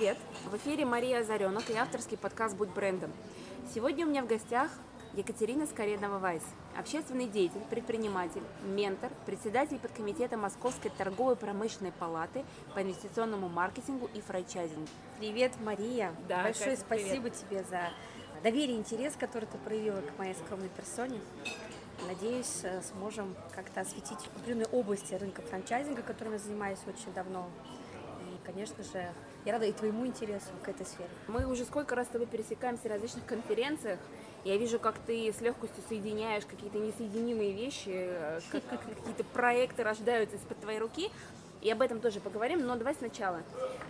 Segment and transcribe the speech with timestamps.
[0.00, 0.16] привет!
[0.50, 3.12] В эфире Мария Озаренок и авторский подкаст «Будь брендом».
[3.74, 4.70] Сегодня у меня в гостях
[5.12, 6.42] Екатерина Скореднова-Вайс,
[6.74, 14.88] общественный деятель, предприниматель, ментор, председатель подкомитета Московской торговой промышленной палаты по инвестиционному маркетингу и франчайзингу.
[15.18, 16.14] Привет, Мария!
[16.26, 17.90] Да, Большое Катя, спасибо тебе за
[18.42, 21.20] доверие и интерес, который ты проявила к моей скромной персоне.
[22.08, 27.50] Надеюсь, э, сможем как-то осветить определенные области рынка франчайзинга, которым я занимаюсь очень давно.
[28.22, 29.12] И, конечно же,
[29.44, 31.08] я рада и твоему интересу к этой сфере.
[31.28, 33.98] Мы уже сколько раз с тобой пересекаемся на различных конференциях.
[34.44, 40.36] Я вижу, как ты с легкостью соединяешь какие-то несоединимые вещи, э, как какие-то проекты рождаются
[40.36, 41.10] из-под твоей руки.
[41.60, 43.42] И об этом тоже поговорим, но давай сначала.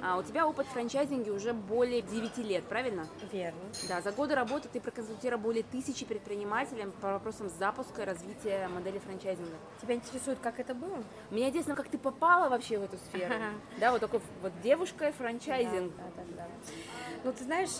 [0.02, 3.06] А, у тебя опыт франчайзинга уже более 9 лет, правильно?
[3.32, 3.60] Верно.
[3.88, 8.98] Да, за годы работы ты проконсультировал более тысячи предпринимателей по вопросам запуска и развития модели
[8.98, 9.54] франчайзинга.
[9.80, 10.98] Тебя интересует, как это было?
[11.30, 13.34] Меня интересно, как ты попала вообще в эту сферу.
[13.78, 15.94] Да, вот такой вот девушка и франчайзинг.
[15.96, 16.48] Да, да, да.
[17.22, 17.70] Ну, ты знаешь,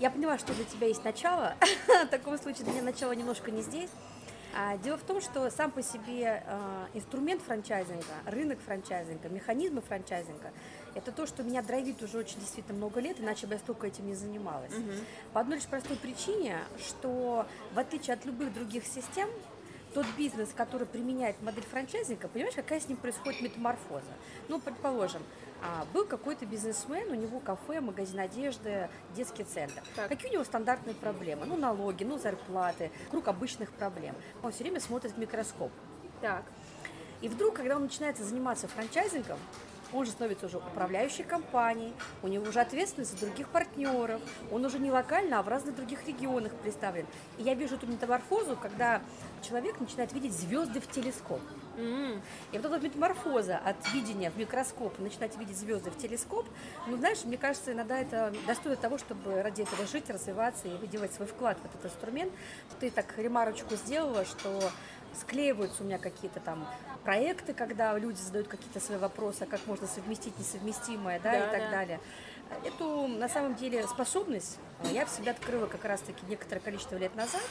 [0.00, 1.54] я поняла, что для тебя есть начало.
[1.86, 3.90] В таком случае для меня начало немножко не здесь.
[4.54, 10.52] А, дело в том, что сам по себе э, инструмент франчайзинга, рынок франчайзинга, механизмы франчайзинга–
[10.94, 14.06] это то, что меня драйвит уже очень действительно много лет, иначе бы я столько этим
[14.06, 14.72] не занималась.
[14.72, 14.90] Угу.
[15.32, 19.28] По одной лишь простой причине, что в отличие от любых других систем,
[19.94, 24.12] тот бизнес, который применяет модель франчайзинга, понимаешь, какая с ним происходит метаморфоза.
[24.48, 25.22] Ну, предположим,
[25.62, 29.82] а, был какой-то бизнесмен, у него кафе, магазин одежды, детский центр.
[29.94, 30.08] Так.
[30.08, 31.46] Какие у него стандартные проблемы?
[31.46, 34.14] Ну, налоги, ну, зарплаты, круг обычных проблем.
[34.42, 35.70] Он все время смотрит в микроскоп.
[36.20, 36.42] Так.
[37.20, 39.38] И вдруг, когда он начинает заниматься франчайзингом,
[39.92, 44.78] он же становится уже управляющей компанией, у него уже ответственность за других партнеров, он уже
[44.78, 47.06] не локально, а в разных других регионах представлен.
[47.38, 49.02] И я вижу эту метаморфозу, когда
[49.42, 51.40] человек начинает видеть звезды в телескоп.
[51.76, 52.20] Mm.
[52.52, 56.46] И вот эта метаморфоза от видения в микроскоп начинать видеть звезды в телескоп,
[56.86, 61.12] ну, знаешь, мне кажется, иногда это достойно того, чтобы ради этого жить, развиваться и делать
[61.12, 62.32] свой вклад в этот инструмент.
[62.80, 64.60] Ты так ремарочку сделала, что
[65.14, 66.66] склеиваются у меня какие-то там
[67.04, 71.60] проекты, когда люди задают какие-то свои вопросы, как можно совместить несовместимое, да, да и так
[71.60, 71.70] да.
[71.70, 72.00] далее.
[72.64, 74.58] Эту, на самом деле, способность
[74.92, 77.42] я в себя открыла как раз-таки некоторое количество лет назад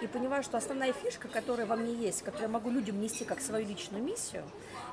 [0.00, 3.40] и понимаю, что основная фишка, которая во мне есть, которую я могу людям нести как
[3.40, 4.44] свою личную миссию,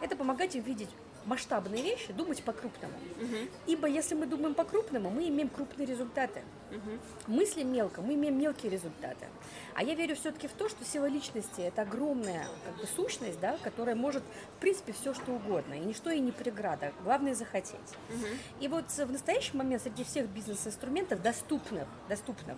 [0.01, 0.89] это помогать им видеть
[1.25, 2.93] масштабные вещи, думать по-крупному.
[3.21, 3.49] Угу.
[3.67, 6.41] Ибо если мы думаем по-крупному, мы имеем крупные результаты.
[6.71, 7.35] Угу.
[7.35, 9.27] Мыслим мелко, мы имеем мелкие результаты.
[9.73, 13.57] А я верю все-таки в то, что сила личности– это огромная как бы, сущность, да,
[13.63, 14.23] которая может,
[14.57, 15.73] в принципе, все что угодно.
[15.73, 16.93] И ничто ей не преграда.
[17.03, 17.79] Главное– захотеть.
[18.09, 18.25] Угу.
[18.61, 22.55] И вот в настоящий момент среди всех бизнес-инструментов доступных, доступных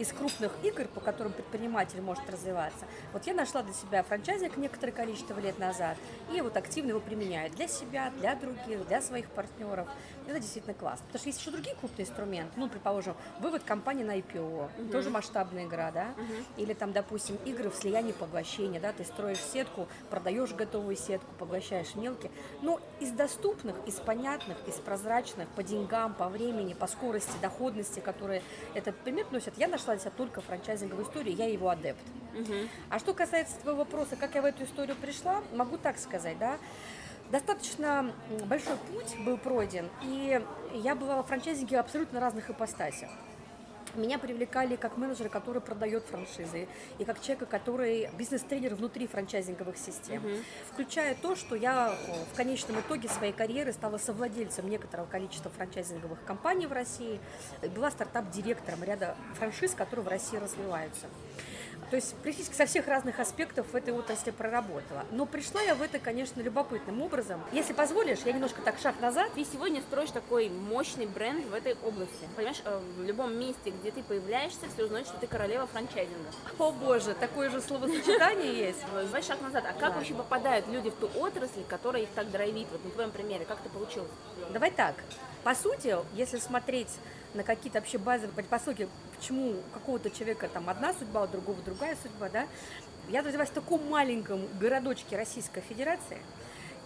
[0.00, 4.92] из крупных игр, по которым предприниматель может развиваться, вот я нашла для себя франчайзинг некоторое
[4.92, 5.98] количество лет назад,
[6.32, 9.86] и вот активно его применяю для себя, для других, для своих партнеров.
[10.30, 11.04] Это действительно классно.
[11.06, 12.52] Потому что есть еще другие крупные инструменты.
[12.56, 14.92] Ну, предположим, вывод компании на IPO, угу.
[14.92, 16.14] тоже масштабная игра, да?
[16.16, 16.62] Угу.
[16.62, 21.96] Или там, допустим, игры в слиянии поглощения, да, ты строишь сетку, продаешь готовую сетку, поглощаешь
[21.96, 22.30] мелкие.
[22.62, 28.42] Но из доступных, из понятных, из прозрачных, по деньгам, по времени, по скорости, доходности, которые
[28.74, 32.02] этот предмет носят, я нашла для себя только франчайзинговую историю, я его адепт.
[32.34, 32.54] Угу.
[32.90, 36.58] А что касается твоего вопроса, как я в эту историю пришла, могу так сказать, да,
[37.30, 38.12] достаточно
[38.46, 40.42] большой путь был пройден, и
[40.74, 43.10] я была в франчайзинге абсолютно разных ипостасях.
[43.94, 50.24] Меня привлекали как менеджера, который продает франшизы, и как человека, который бизнес-тренер внутри франчайзинговых систем.
[50.24, 50.34] Угу.
[50.72, 51.92] Включая то, что я
[52.32, 57.18] в конечном итоге своей карьеры стала совладельцем некоторого количества франчайзинговых компаний в России,
[57.74, 61.06] была стартап-директором ряда франшиз, которые в России развиваются.
[61.90, 65.04] То есть практически со всех разных аспектов в этой отрасли проработала.
[65.10, 67.40] Но пришла я в это, конечно, любопытным образом.
[67.52, 69.32] Если позволишь, я немножко так шаг назад.
[69.34, 72.28] Ты сегодня строишь такой мощный бренд в этой области.
[72.36, 76.30] Понимаешь, э, в любом месте, где ты появляешься, все узнают, что ты королева франчайзинга.
[76.58, 78.84] О боже, такое же словосочетание есть.
[78.94, 79.64] Давай шаг назад.
[79.68, 82.68] А как вообще попадают люди в ту отрасль, которая их так драйвит?
[82.70, 84.10] Вот на твоем примере, как это получилось?
[84.52, 84.94] Давай так.
[85.42, 86.90] По сути, если смотреть
[87.34, 91.96] на какие-то вообще базовые предпосылки, почему у какого-то человека там одна судьба, у другого другая
[92.02, 92.46] судьба, да.
[93.08, 96.18] Я родилась в таком маленьком городочке Российской Федерации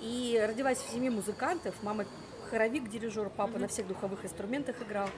[0.00, 1.74] и родилась в семье музыкантов.
[1.82, 2.06] Мама
[2.50, 3.60] хоровик, дирижер, папа mm-hmm.
[3.60, 5.08] на всех духовых инструментах играл.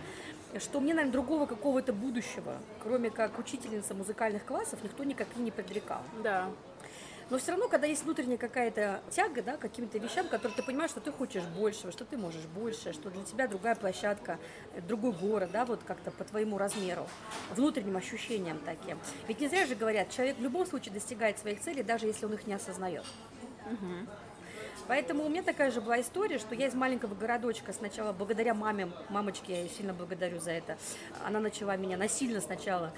[0.58, 5.50] Что мне, наверное, другого какого-то будущего, кроме как учительница музыкальных классов, никто никак и не
[5.50, 6.02] предрекал.
[6.22, 6.48] Да.
[7.28, 11.00] Но все равно, когда есть внутренняя какая-то тяга, да, каким-то вещам, которые ты понимаешь, что
[11.00, 14.38] ты хочешь большего, что ты можешь больше, что для тебя другая площадка,
[14.86, 17.06] другой город, да, вот как-то по твоему размеру,
[17.54, 18.98] внутренним ощущениям таким.
[19.26, 22.34] Ведь не зря же говорят, человек в любом случае достигает своих целей, даже если он
[22.34, 23.04] их не осознает.
[23.66, 24.06] Угу.
[24.88, 28.90] Поэтому у меня такая же была история, что я из маленького городочка сначала, благодаря маме,
[29.08, 30.78] мамочке, я ее сильно благодарю за это,
[31.24, 32.92] она начала меня насильно сначала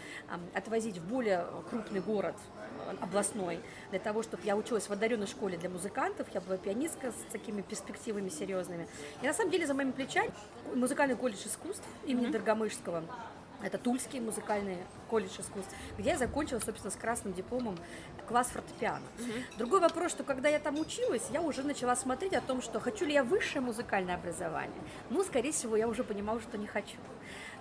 [0.55, 2.37] отвозить в более крупный город,
[2.87, 7.12] э, областной, для того, чтобы я училась в одаренной школе для музыкантов, я была пианистка
[7.12, 8.87] с такими перспективами серьезными.
[9.23, 10.31] И на самом деле за моими плечами
[10.75, 12.32] музыкальный колледж искусств имени mm-hmm.
[12.32, 13.05] Доргомышского,
[13.62, 14.76] это Тульский музыкальный
[15.08, 17.76] колледж искусств, где я закончила, собственно, с красным дипломом
[18.29, 19.07] класс фортепиано.
[19.19, 19.33] Угу.
[19.59, 23.07] Другой вопрос, что когда я там училась, я уже начала смотреть о том, что хочу
[23.07, 24.81] ли я высшее музыкальное образование.
[25.11, 26.97] Ну, скорее всего, я уже понимала, что не хочу.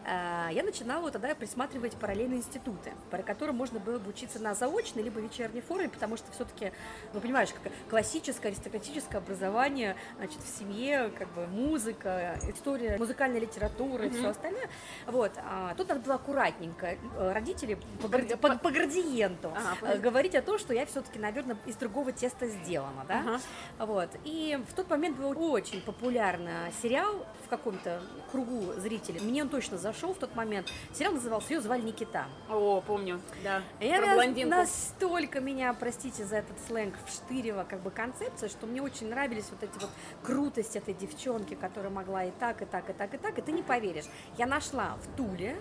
[0.08, 5.04] Э, я начинала тогда присматривать параллельные институты, про которые можно было бы учиться на заочной
[5.04, 6.72] либо вечерней форме, потому что все-таки,
[7.14, 14.06] ну, понимаешь, как классическое, аристократическое образование, значит, в семье, как бы музыка, история музыкальной литературы
[14.06, 14.16] mm-hmm.
[14.16, 14.70] и все остальное.
[15.08, 15.34] Вот.
[15.44, 20.42] А тут надо было аккуратненько э, родители по, по, по, по градиенту ага, говорить о
[20.42, 23.20] том, что я все-таки, наверное, из другого теста сделана, да?
[23.20, 23.86] Ага.
[23.86, 24.10] Вот.
[24.24, 28.02] И в тот момент был очень популярный сериал в каком-то
[28.32, 29.20] кругу зрителей.
[29.20, 30.68] Мне он точно зашел шоу в тот момент.
[30.94, 32.26] Сериал назывался, ее звали Никита.
[32.50, 33.62] О, помню, да.
[33.80, 34.56] И Про блондинку.
[34.56, 39.64] настолько меня, простите за этот сленг, вштырила как бы концепция, что мне очень нравились вот
[39.64, 39.90] эти вот
[40.24, 43.38] крутости этой девчонки, которая могла и так, и так, и так, и так.
[43.38, 44.06] И ты не поверишь,
[44.38, 45.58] я нашла в Туле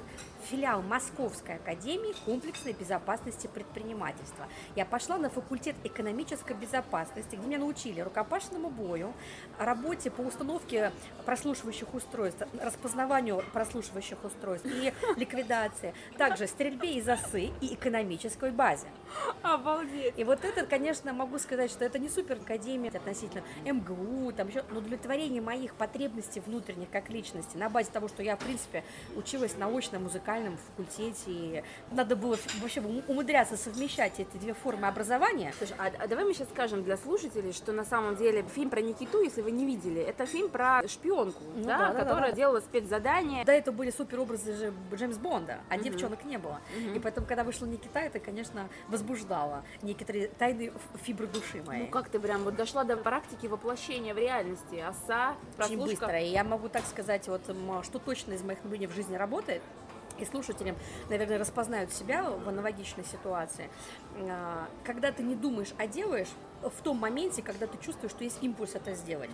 [0.51, 4.47] филиал Московской академии комплексной безопасности предпринимательства.
[4.77, 9.13] Я пошла на факультет экономической безопасности, где меня научили рукопашному бою,
[9.59, 10.93] работе по установке
[11.25, 18.87] прослушивающих устройств, распознаванию прослушивающих устройств и ликвидации, также стрельбе из осы и экономической базе.
[19.43, 20.15] Обалдеть!
[20.17, 24.65] И вот это, конечно, могу сказать, что это не супер академия относительно МГУ, там еще,
[24.71, 28.85] но удовлетворение моих потребностей внутренних как личности на базе того, что я, в принципе,
[29.15, 35.53] училась на очно-музыкальном факультете, и надо было вообще умудряться совмещать эти две формы образования.
[35.59, 38.81] Слушай, а, а давай мы сейчас скажем для слушателей, что на самом деле фильм про
[38.81, 42.33] Никиту, если вы не видели, это фильм про шпионку, ну, да, да, которая да, да.
[42.33, 43.45] делала спецзадания.
[43.45, 45.85] Да, это были супер образы же Джеймс Бонда, а угу.
[45.85, 46.61] девчонок не было.
[46.77, 46.97] Угу.
[46.97, 50.73] И поэтому, когда вышла Никита, это, конечно, возбуждало некоторые тайны
[51.03, 51.85] фибры души моей.
[51.85, 55.83] Ну как ты прям вот дошла до практики воплощения в реальности, оса, прослушка.
[55.83, 57.43] Очень быстро, и я могу так сказать, вот
[57.83, 59.63] что точно из моих наблюдений в жизни работает,
[60.19, 60.75] и слушатели,
[61.11, 63.69] наверное, распознают себя в аналогичной ситуации.
[64.19, 66.31] А, когда ты не думаешь, а делаешь
[66.63, 69.31] в том моменте, когда ты чувствуешь, что есть импульс это сделать.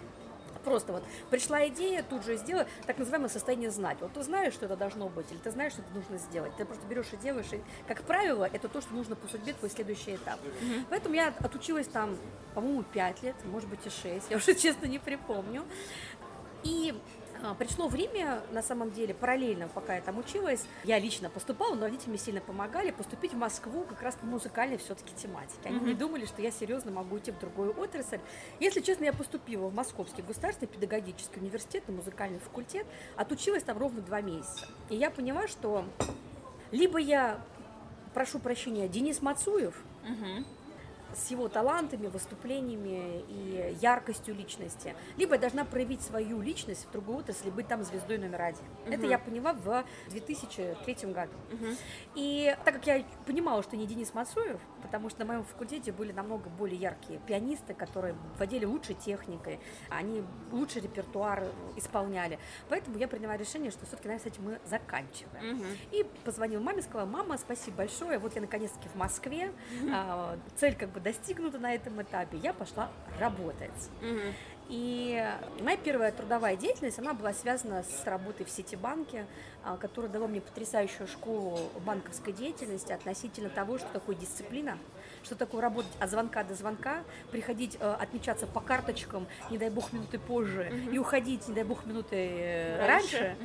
[0.64, 3.98] Просто вот пришла идея, тут же сделай, так называемое состояние знать.
[4.00, 6.56] Вот ты знаешь, что это должно быть, или ты знаешь, что это нужно сделать.
[6.56, 7.52] Ты просто берешь и делаешь.
[7.52, 10.38] И, как правило, это то, что нужно по судьбе, твой следующий этап.
[10.40, 10.84] Mm-hmm.
[10.90, 12.16] Поэтому я отучилась там,
[12.54, 15.64] по-моему, 5 лет, может быть и 6, я уже честно не припомню.
[16.62, 16.94] И
[17.58, 22.10] пришло время, на самом деле, параллельно, пока я там училась, я лично поступала, но родители
[22.10, 25.60] мне сильно помогали поступить в Москву как раз по музыкальной все-таки тематике.
[25.64, 25.84] Они mm-hmm.
[25.86, 28.20] не думали, что я серьезно могу идти в другую отрасль.
[28.60, 32.86] Если честно, я поступила в Московский государственный педагогический университет на музыкальный факультет,
[33.16, 34.66] отучилась там ровно два месяца.
[34.90, 35.84] И я поняла, что
[36.70, 37.40] либо я,
[38.14, 39.74] прошу прощения, Денис Мацуев,
[40.04, 40.44] mm-hmm
[41.14, 44.94] с его талантами, выступлениями и яркостью личности.
[45.16, 48.64] Либо я должна проявить свою личность в другой отрасли, быть там звездой номер один.
[48.86, 48.94] Угу.
[48.94, 51.32] Это я поняла в 2003 году.
[51.52, 51.66] Угу.
[52.14, 56.12] И так как я понимала, что не Денис Мацуев, потому что на моем факультете были
[56.12, 61.44] намного более яркие пианисты, которые владели лучшей техникой, они лучший репертуар
[61.76, 62.38] исполняли.
[62.68, 65.56] Поэтому я приняла решение, что все-таки, наверное, с этим мы заканчиваем.
[65.56, 65.66] Угу.
[65.92, 69.90] И позвонила маме, сказала, мама, спасибо большое, вот я наконец-таки в Москве, угу.
[70.56, 73.90] цель как бы достигнуто на этом этапе, я пошла работать.
[74.00, 74.34] Угу.
[74.68, 75.22] И
[75.60, 79.26] моя первая трудовая деятельность, она была связана с работой в Ситибанке,
[79.64, 84.78] а, которая дала мне потрясающую школу банковской деятельности относительно того, что такое дисциплина,
[85.22, 89.92] что такое работать от звонка до звонка, приходить, э, отмечаться по карточкам, не дай бог,
[89.92, 90.94] минуты позже, угу.
[90.94, 93.18] и уходить, не дай бог, минуты э, раньше.
[93.18, 93.36] раньше.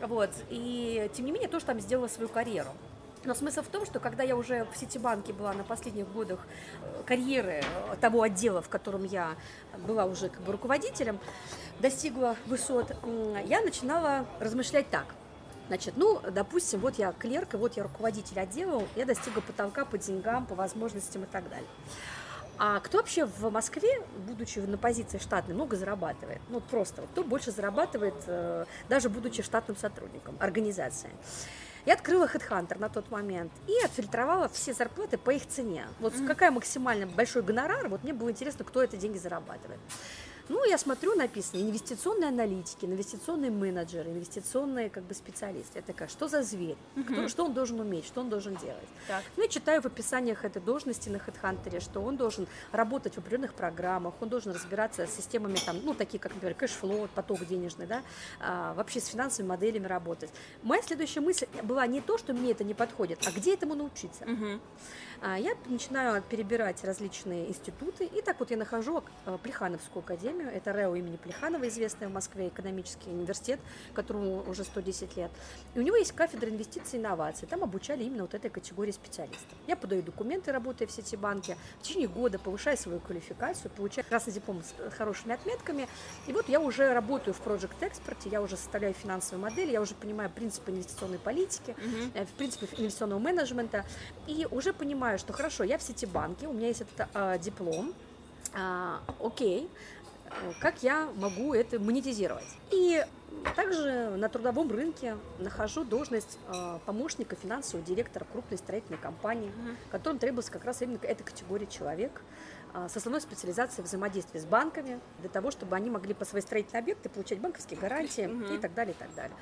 [0.00, 0.06] Угу.
[0.08, 0.30] Вот.
[0.50, 2.70] И тем не менее, тоже там сделала свою карьеру.
[3.24, 6.40] Но смысл в том, что когда я уже в Ситибанке была на последних годах
[6.82, 9.36] э, карьеры э, того отдела, в котором я
[9.86, 11.18] была уже как бы руководителем,
[11.80, 12.94] достигла высот,
[13.46, 15.06] я начинала размышлять так.
[15.68, 19.96] Значит, ну, допустим, вот я клерк, и вот я руководитель отдела, я достигла потолка по
[19.96, 21.68] деньгам, по возможностям и так далее.
[22.58, 26.40] А кто вообще в Москве, будучи на позиции штатной, много зарабатывает?
[26.50, 31.10] Ну, просто, кто больше зарабатывает, э, даже будучи штатным сотрудником организации?
[31.86, 35.86] Я открыла HeadHunter на тот момент и отфильтровала все зарплаты по их цене.
[36.00, 36.26] Вот mm-hmm.
[36.26, 39.80] какая максимально большой гонорар, вот мне было интересно, кто это деньги зарабатывает.
[40.48, 45.78] Ну, я смотрю, написано инвестиционные аналитики, инвестиционные менеджеры, инвестиционные как бы специалисты.
[45.78, 46.76] Я такая, что за зверь?
[47.06, 48.88] Кто, что он должен уметь, что он должен делать?
[49.08, 49.22] Так.
[49.36, 53.54] Ну, я читаю в описаниях этой должности на HeadHunter, что он должен работать в определенных
[53.54, 57.86] программах, он должен разбираться с системами, там, ну, такие как, например, cash flow, поток денежный,
[57.86, 58.02] да,
[58.40, 60.30] а, вообще с финансовыми моделями работать.
[60.62, 64.26] Моя следующая мысль была не то, что мне это не подходит, а где этому научиться.
[64.26, 64.60] Мгм.
[65.26, 70.70] А Я начинаю перебирать различные институты, и так вот я нахожу э, Плехановскую академию, это
[70.74, 73.58] РЭО имени Плеханова, известная в Москве экономический университет,
[73.94, 75.30] которому уже 110 лет.
[75.74, 79.48] И у него есть кафедра инвестиций и инноваций, там обучали именно вот этой категории специалистов.
[79.66, 84.62] Я подаю документы, работая в Ситибанке, в течение года повышаю свою квалификацию, получаю красный диплом
[84.62, 85.88] с э, хорошими отметками,
[86.26, 89.94] и вот я уже работаю в Project Expert, я уже составляю финансовые модели, я уже
[89.94, 92.26] понимаю принципы инвестиционной политики, Мгм.
[92.26, 93.86] в принципе инвестиционного менеджмента
[94.26, 97.94] и уже понимаю, что хорошо, я в Ситибанке, у меня есть этот а, диплом,
[98.54, 99.68] а, окей,
[100.26, 102.46] э, как я могу это монетизировать?
[102.70, 103.04] И
[103.56, 109.76] также на трудовом рынке нахожу должность а, помощника финансового директора крупной строительной компании, Мгм.
[109.90, 112.22] которым требовалась как раз именно эта категория человек
[112.88, 117.08] с основной специализацией взаимодействия с банками, для того, чтобы они могли по своей строительной объекты
[117.08, 118.52] получать банковские гарантии Мгм.
[118.52, 119.36] и так далее, и так далее.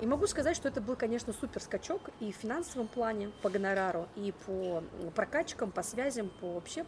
[0.00, 4.08] И могу сказать, что это был, конечно, супер скачок и в финансовом плане по гонорару,
[4.16, 4.82] и по
[5.14, 6.84] прокачкам, по связям, по вообще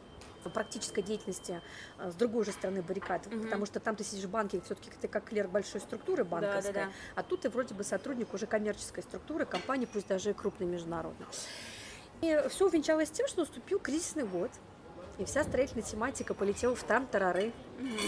[0.55, 1.61] практической деятельности
[1.99, 3.43] а, с другой же стороны баррикад, Мгм.
[3.43, 6.93] потому что там ты сидишь в банке, все-таки ты как клерк большой структуры банковской, Да-да-да.
[7.17, 11.27] а тут ты вроде бы сотрудник уже коммерческой структуры, компании, пусть даже и крупной международной.
[12.21, 14.51] И все увенчалось тем, что наступил кризисный год,
[15.19, 17.53] и вся строительная тематика полетела в там-тарары.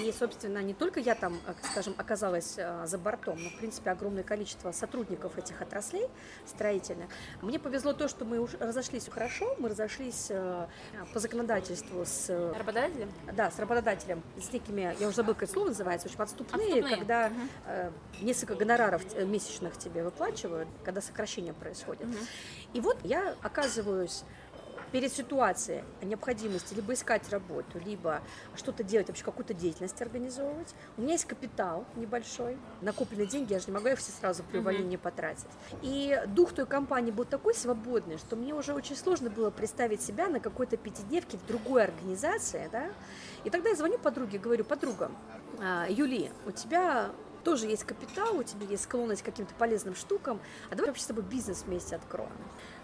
[0.02, 3.90] И, собственно, не только я там, э, скажем, оказалась э, за бортом, но, в принципе,
[3.90, 6.06] огромное количество сотрудников этих отраслей
[6.46, 7.10] строительных.
[7.42, 10.66] Мне повезло то, что мы разошлись хорошо, мы разошлись э,
[11.12, 13.10] по законодательству с Работодателем?
[13.34, 16.96] да, с работодателем, с некими, я уже забыла, как слово называется, очень отступные, Отступные.
[16.96, 17.32] когда
[17.66, 22.06] э, несколько гонораров месячных тебе выплачивают, когда сокращение происходит.
[22.06, 22.18] Мгм.
[22.72, 24.24] И вот я оказываюсь
[24.92, 28.21] перед ситуацией о необходимости либо искать работу, либо
[28.57, 30.75] что-то делать, вообще какую-то деятельность организовывать.
[30.97, 34.59] У меня есть капитал небольшой, накопленные деньги, я же не могу их все сразу при
[34.59, 35.47] увольнении потратить.
[35.83, 40.28] И дух той компании был такой свободный, что мне уже очень сложно было представить себя
[40.28, 42.90] на какой-то пятидневке в другой организации, да.
[43.45, 45.11] И тогда я звоню подруге, говорю, подруга,
[45.61, 47.11] а, Юли, у тебя
[47.45, 50.40] тоже есть капитал, у тебя есть склонность к каким-то полезным штукам,
[50.71, 52.30] а давай вообще с тобой бизнес вместе откроем.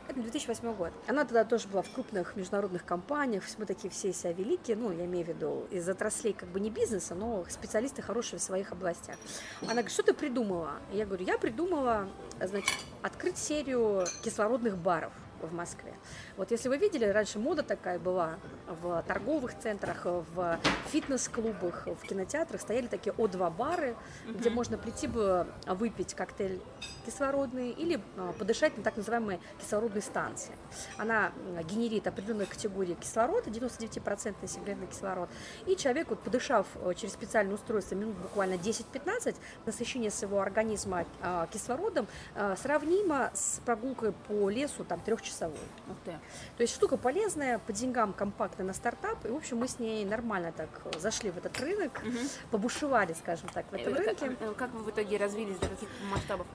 [0.07, 0.93] Это 2008 год.
[1.07, 5.07] Она тогда тоже была в крупных международных компаниях, мы такие все себя великие, ну, я
[5.07, 9.17] имею в виду из отраслей как бы не бизнеса, но специалисты хорошие в своих областях.
[9.63, 10.73] Она говорит, что ты придумала?
[10.93, 12.09] Я говорю, я придумала,
[12.41, 15.95] значит, открыть серию кислородных баров в Москве.
[16.37, 20.59] Вот если вы видели, раньше мода такая была в торговых центрах, в
[20.91, 23.95] фитнес-клубах, в кинотеатрах стояли такие О2 бары,
[24.27, 24.55] где Мгм.
[24.57, 26.61] можно прийти бы выпить коктейль
[27.07, 30.55] кислородный или а, подышать на так называемой кислородной станции.
[30.97, 35.29] Она м, генерит определенную категорию кислорода, 99% сигаретный кислород,
[35.67, 39.37] и человек, вот, подышав через специальное устройство минут буквально 10-15,
[39.67, 45.59] насыщение своего организма а, кислородом а, сравнимо с прогулкой по лесу там трехчасовой.
[45.89, 46.19] Ух ты.
[46.57, 50.05] То есть штука полезная, по деньгам компактная на стартап, и, в общем, мы с ней
[50.05, 50.69] нормально так
[51.01, 52.19] зашли в этот рынок, Мгм.
[52.51, 54.29] побушевали, скажем так, в этом Э, рынке.
[54.31, 56.47] Как, э, как вы в итоге развились до каких масштабов?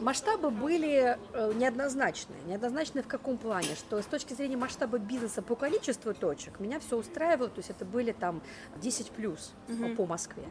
[0.00, 2.38] Масштабы были э, неоднозначные.
[2.46, 3.74] Неоднозначные в каком плане?
[3.74, 7.84] Что с точки зрения масштаба бизнеса по количеству точек меня все устраивало, то есть это
[7.84, 8.40] были там
[8.76, 9.96] 10 плюс Мгм.
[9.96, 10.44] по Москве.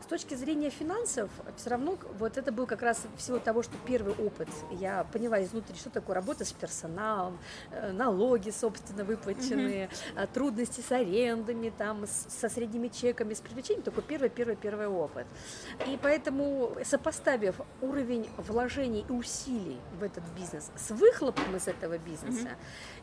[0.00, 3.72] С точки зрения финансов, все равно вот это был как раз в силу того, что
[3.86, 4.48] первый опыт.
[4.70, 7.38] Я поняла изнутри, что такое работа с персоналом,
[7.72, 14.02] э, налоги, собственно, выплаченные, э, трудности с арендами, там, со средними чеками, с привлечением, такой
[14.04, 15.26] первый, первый, первый опыт.
[15.86, 22.48] И поэтому, сопоставив уровень вложений и усилий в этот бизнес с выхлопом из этого бизнеса,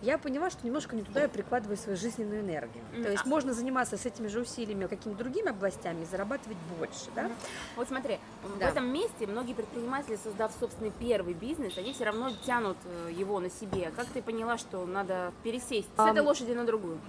[0.01, 2.83] я поняла, что немножко не туда я прикладываю свою жизненную энергию.
[2.93, 3.03] Мгм.
[3.03, 7.23] То есть можно заниматься с этими же усилиями какими-то другими областями и зарабатывать больше, да?
[7.23, 7.33] Мгм.
[7.75, 8.19] Вот смотри,
[8.59, 8.67] Да.
[8.67, 13.39] в этом месте многие предприниматели, создав собственный первый бизнес, они все равно тянут э, его
[13.39, 13.91] на себе.
[13.95, 16.99] Как ты поняла, что надо пересесть с этой лошади на другую?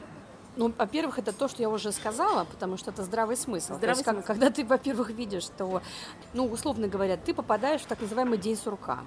[0.56, 3.74] Ну, во-первых, это то, что я уже сказала, потому что это здравый смысл.
[3.74, 4.26] Здравый есть, как- смысл.
[4.26, 5.82] когда ты, во-первых, видишь, что,
[6.34, 9.00] ну, условно говоря, ты попадаешь в так называемый день сурка.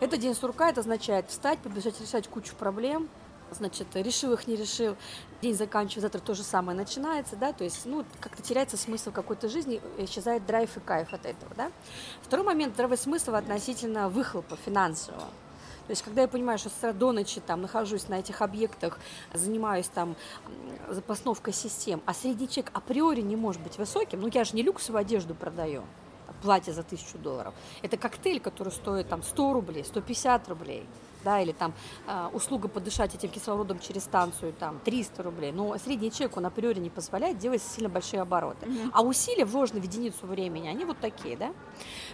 [0.00, 3.08] Это день сурка, это означает встать, побежать решать кучу проблем,
[3.50, 4.96] значит, решил их, не решил,
[5.40, 9.48] день заканчивается, завтра то же самое начинается, да, то есть, ну, как-то теряется смысл какой-то
[9.48, 11.70] жизни, исчезает драйв и кайф от этого, да.
[12.22, 15.28] Второй момент, здравый смысл относительно выхлопа финансового.
[15.86, 18.98] То есть, когда я понимаю, что с до ночи там нахожусь на этих объектах,
[19.32, 20.16] занимаюсь там
[20.88, 24.62] м, постановкой систем, а средний чек априори не может быть высоким, ну я же не
[24.62, 25.82] люксовую одежду продаю,
[26.42, 27.54] платье за тысячу долларов.
[27.82, 30.86] Это коктейль, который стоит там 100 рублей, 150 рублей
[31.24, 31.72] да, или там
[32.06, 36.78] э, услуга подышать этим кислородом через станцию, там 300 рублей, но средний чек, он априори
[36.78, 38.66] не позволяет делать сильно большие обороты.
[38.66, 38.90] Мгм.
[38.92, 41.52] А усилия, вложенные в единицу времени, они вот такие, да.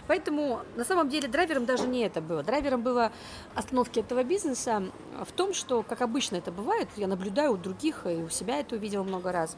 [0.07, 2.41] Поэтому на самом деле драйвером даже не это было.
[2.41, 3.11] Драйвером было
[3.53, 4.83] остановки этого бизнеса
[5.23, 8.75] в том, что, как обычно это бывает, я наблюдаю у других и у себя это
[8.75, 9.57] увидела много раз.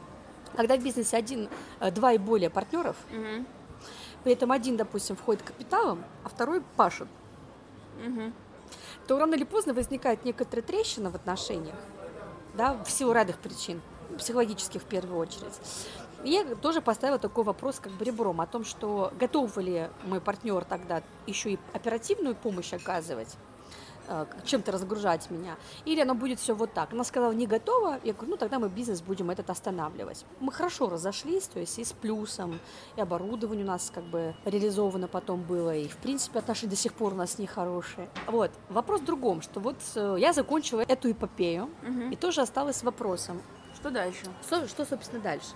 [0.56, 3.46] Когда в бизнесе один, э, два и более партнеров, Мгм.
[4.24, 7.08] при этом один, допустим, входит капиталом, а второй пашет,
[8.04, 8.34] Мгм.
[9.08, 11.76] То рано или поздно возникает некоторая трещина в отношениях,
[12.54, 13.82] да, в силу рядных причин,
[14.18, 15.54] психологических в первую очередь.
[16.24, 20.22] И я тоже поставила такой вопрос как бы ребром о том, что готов ли мой
[20.22, 23.36] партнер тогда еще и оперативную помощь оказывать,
[24.46, 25.56] чем-то разгружать меня,
[25.86, 26.94] или оно будет все вот так.
[26.94, 30.26] Она сказала, не готова, я говорю, ну тогда мы бизнес будем этот останавливать.
[30.40, 32.60] Мы хорошо разошлись, то есть и с плюсом,
[32.96, 36.94] и оборудование у нас как бы реализовано потом было, и в принципе отношения до сих
[36.94, 38.10] пор у нас нехорошие.
[38.28, 42.12] Вот, вопрос в другом, что вот э, я закончила эту эпопею, Мгм.
[42.12, 43.42] и тоже осталась с вопросом,
[43.76, 44.26] Что дальше?
[44.46, 45.50] что, что, собственно, дальше?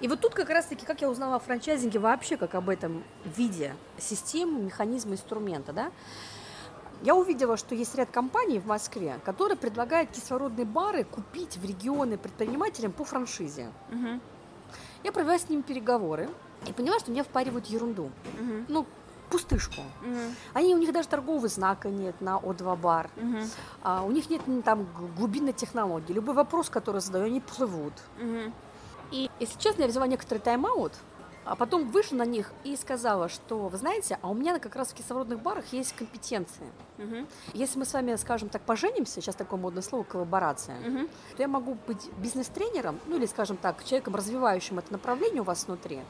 [0.00, 3.74] И вот тут как раз-таки, как я узнала о франчайзинге вообще, как об этом виде
[3.98, 5.90] системы, механизма, инструмента, да,
[7.02, 12.18] я увидела, что есть ряд компаний в Москве, которые предлагают кислородные бары купить в регионы
[12.18, 13.72] предпринимателям по франшизе.
[13.90, 14.20] Мгм.
[15.04, 16.28] Я провела с ними переговоры
[16.66, 18.10] и поняла, что меня впаривают ерунду.
[18.38, 18.66] Мгм.
[18.68, 18.86] Ну,
[19.30, 19.82] пустышку.
[20.02, 20.34] Мгм.
[20.54, 23.10] Они, у них даже торгового знака нет на О2 бар.
[23.16, 23.48] Мгм.
[23.82, 24.86] А, у них нет там
[25.16, 26.12] глубинной технологии.
[26.12, 27.92] Любой вопрос, который задаю, они плывут.
[28.18, 28.52] Мгм.
[29.12, 30.92] И, если честно, я взяла некоторый тайм-аут,
[31.44, 34.88] а потом вышла на них и сказала, что, вы знаете, а у меня как раз
[34.88, 36.66] в кислородных барах есть компетенции.
[36.98, 37.26] Мгм.
[37.54, 41.08] Если мы с вами, скажем так, поженимся, сейчас такое модное слово, коллаборация, Мгм.
[41.36, 45.66] то я могу быть бизнес-тренером, ну или, скажем так, человеком, развивающим это направление у вас
[45.66, 46.00] внутри,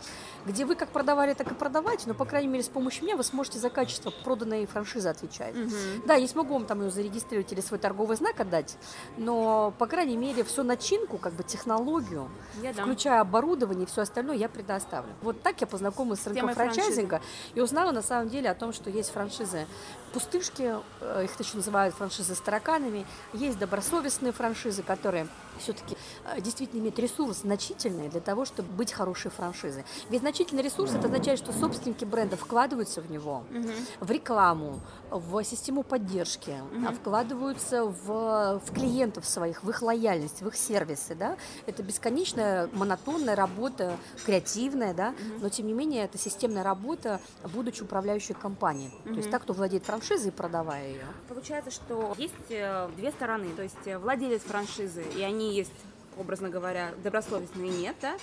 [0.47, 3.23] где вы как продавали, так и продавайте, но, по крайней мере, с помощью меня вы
[3.25, 5.55] сможете за качество проданной франшизы отвечать.
[5.55, 5.71] Мгм.
[6.07, 8.77] Да, не смогу вам там ее зарегистрировать или свой торговый знак отдать,
[9.19, 12.31] но, по крайней мере, всю начинку, как бы технологию,
[12.63, 12.85] Я дам.
[12.87, 15.13] включая оборудование и все остальное, я предоставлю.
[15.21, 17.21] Вот так я познакомилась с рынком франчайзинга
[17.55, 19.67] и узнала на самом деле о том, что есть франшизы
[20.13, 20.77] пустышки,
[21.23, 25.27] их еще называют франшизы с тараканами, есть добросовестные франшизы, которые
[25.59, 25.97] все-таки
[26.41, 29.85] действительно имеют ресурс значительный для того, чтобы быть хорошей франшизой.
[30.11, 33.71] Ведь значительный ресурс это означает, что собственники бренда вкладываются в него, Мгм.
[34.01, 36.55] в рекламу, в систему поддержки,
[36.87, 41.37] а вкладываются в, в клиентов своих, в их лояльность, в их сервисы, да.
[41.67, 47.21] Это бесконечная монотонная работа, креативная, да, но тем не менее это системная работа,
[47.55, 48.91] будучи управляющей компанией.
[49.05, 51.07] То есть так, кто владеет франшизой, продавая ее.
[51.29, 53.49] Получается, что есть э, две стороны.
[53.57, 55.73] То есть э, владелец франшизы, и они есть,
[56.17, 58.17] образно говоря, добросовестные нет, да?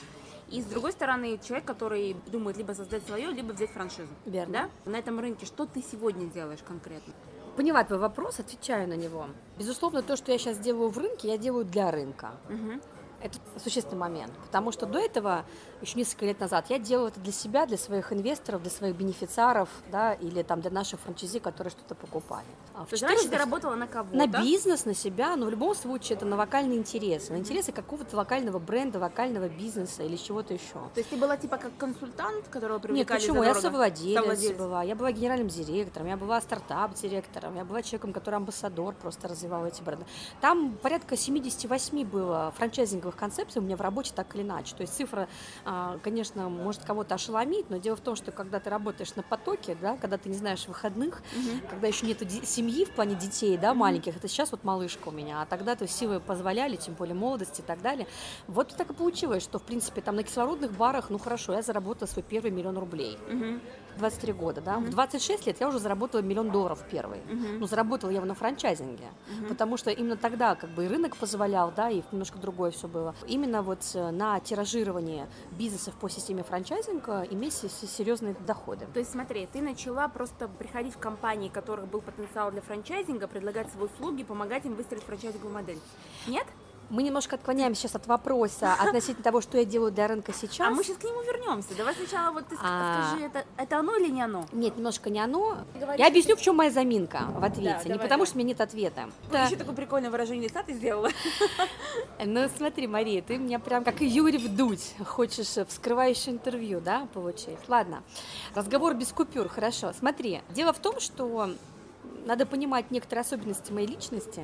[0.49, 4.13] И с другой стороны, человек, который думает либо создать свое, либо взять франшизу.
[4.25, 4.69] Верно.
[4.85, 4.91] Да?
[4.91, 7.13] На этом рынке что ты сегодня делаешь конкретно?
[7.55, 9.27] Поняла твой вопрос, отвечаю на него.
[9.57, 12.31] Безусловно, то, что я сейчас делаю в рынке, я делаю для рынка.
[12.49, 12.81] Мгм.
[13.21, 15.45] Это существенный момент, потому что до этого,
[15.81, 19.69] еще несколько лет назад, я делала это для себя, для своих инвесторов, для своих бенефициаров,
[19.91, 22.45] да, или там для наших франчайзи, которые что-то покупали.
[22.73, 24.15] А в То есть раньше ты 14 работала на кого-то?
[24.15, 28.15] на бизнес, на себя, но в любом случае это на локальные интересы, на интересы какого-то
[28.17, 30.73] локального бренда, локального бизнеса или чего-то еще.
[30.73, 33.43] То есть ты была типа как консультант, которого Нет, привлекали почему?
[33.43, 34.57] Я совладелец Совладелец.
[34.57, 39.65] была, я была генеральным директором, я была стартап-директором, я была человеком, который амбассадор, просто развивал
[39.65, 40.05] эти бренды.
[40.41, 44.75] Там порядка 78 было франчайзинговых концепций у меня в работе так или иначе.
[44.75, 45.27] То есть цифра,
[45.63, 49.75] а, конечно, может кого-то ошеломить, но дело в том, что когда ты работаешь на потоке,
[49.81, 51.21] да, когда ты не знаешь выходных,
[51.69, 55.41] когда еще нет семьи в плане детей, да, маленьких, это сейчас вот малышка у меня,
[55.41, 58.07] а тогда то силы позволяли, тем более молодости и так далее.
[58.47, 62.07] Вот так и получилось, что, в принципе, там на кислородных барах, ну хорошо, я заработала
[62.07, 63.17] свой первый миллион рублей.
[63.27, 63.61] Мгм.
[63.97, 64.77] 23 года, да.
[64.79, 67.19] В 26 лет я уже заработала миллион долларов первый.
[67.29, 67.60] Мгм.
[67.60, 69.05] Ну, заработала я его на франчайзинге.
[69.49, 73.15] Потому что именно тогда как бы и рынок позволял, да, и немножко другое все было.
[73.27, 78.86] Именно вот э, на тиражирование бизнесов по системе франчайзинга иметь се- се- серьезные доходы.
[78.93, 83.27] То есть смотри, ты начала просто приходить в компании, у которых был потенциал для франчайзинга,
[83.27, 85.79] предлагать свои услуги, помогать им выстроить франчайзинговую модель.
[86.27, 86.45] Нет?
[86.89, 90.67] Мы немножко отклоняемся сейчас от вопроса относительно того, что я делаю для рынка сейчас.
[90.67, 91.69] А мы сейчас к нему вернемся.
[91.78, 93.08] Давай сначала вот ты А.
[93.10, 94.45] скажи, это, это оно или не оно?
[94.52, 95.58] Нет, немножко не оно.
[95.80, 97.69] говоришь, Я объясню, в чем моя заминка в ответе.
[97.71, 98.26] Да, не давай, потому, давай.
[98.28, 99.10] что у меня нет ответа.
[99.30, 101.10] Вот еще такое прикольное выражение лица ты сделала.
[102.26, 107.58] Ну, смотри, Мария, ты меня прям как Юрий Вдуть хочешь э, вскрывающее интервью, да, получить?
[107.67, 108.04] Ладно,
[108.54, 109.91] разговор без купюр, хорошо.
[109.98, 111.50] Смотри, дело в том, что
[112.25, 114.43] надо понимать некоторые особенности моей личности,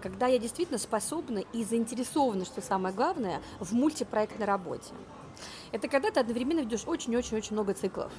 [0.00, 4.92] когда я действительно способна и заинтересована, что самое главное, в мультипроектной работе.
[5.70, 8.12] Это когда ты одновременно ведешь очень-очень-очень много циклов.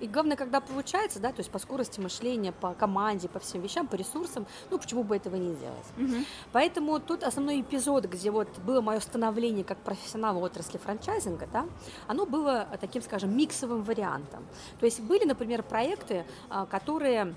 [0.00, 3.86] И главное, когда получается, да, то есть по скорости мышления, по команде, по всем вещам,
[3.86, 5.86] по ресурсам, ну почему бы этого не сделать?
[5.96, 6.26] Мгм.
[6.52, 11.66] Поэтому тут основной эпизод, где вот было мое становление как профессионала в отрасли франчайзинга, да,
[12.08, 14.44] оно было таким, скажем, миксовым вариантом.
[14.80, 17.34] То есть были, например, проекты, а, которые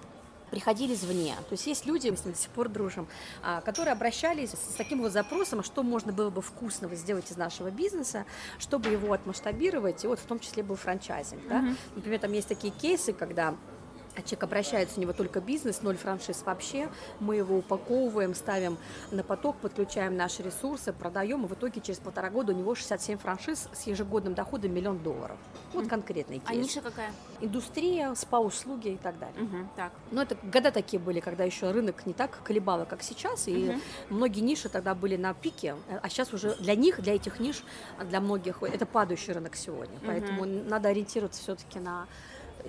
[0.52, 1.36] приходили извне.
[1.50, 3.08] То есть есть люди, мы с ними до сих пор дружим,
[3.44, 7.70] а, которые обращались с таким вот запросом, что можно было бы вкусного сделать из нашего
[7.70, 8.26] бизнеса,
[8.60, 11.48] чтобы его отмасштабировать, и вот в том числе был франчайзинг.
[11.48, 11.64] Да?
[11.96, 13.56] Например, там есть такие кейсы, когда
[14.18, 18.78] а человек обращается, у него только бизнес, ноль франшиз вообще, мы его упаковываем, ставим
[19.12, 23.18] на поток, подключаем наши ресурсы, продаем, и в итоге через полтора года у него 67
[23.20, 25.38] франшиз с ежегодным доходом миллион долларов.
[25.74, 26.66] Вот конкретный А кейс.
[26.66, 27.12] ниша какая?
[27.42, 29.40] Индустрия, спа-услуги и так далее.
[29.44, 29.92] Мгм, Так.
[30.12, 33.78] Но это года такие были, когда еще рынок не так колебало, как сейчас, и
[34.10, 37.64] многие ниши тогда были на пике, а сейчас уже для них, для этих ниш,
[38.00, 42.08] а для многих это падающий рынок сегодня, поэтому надо ориентироваться все-таки на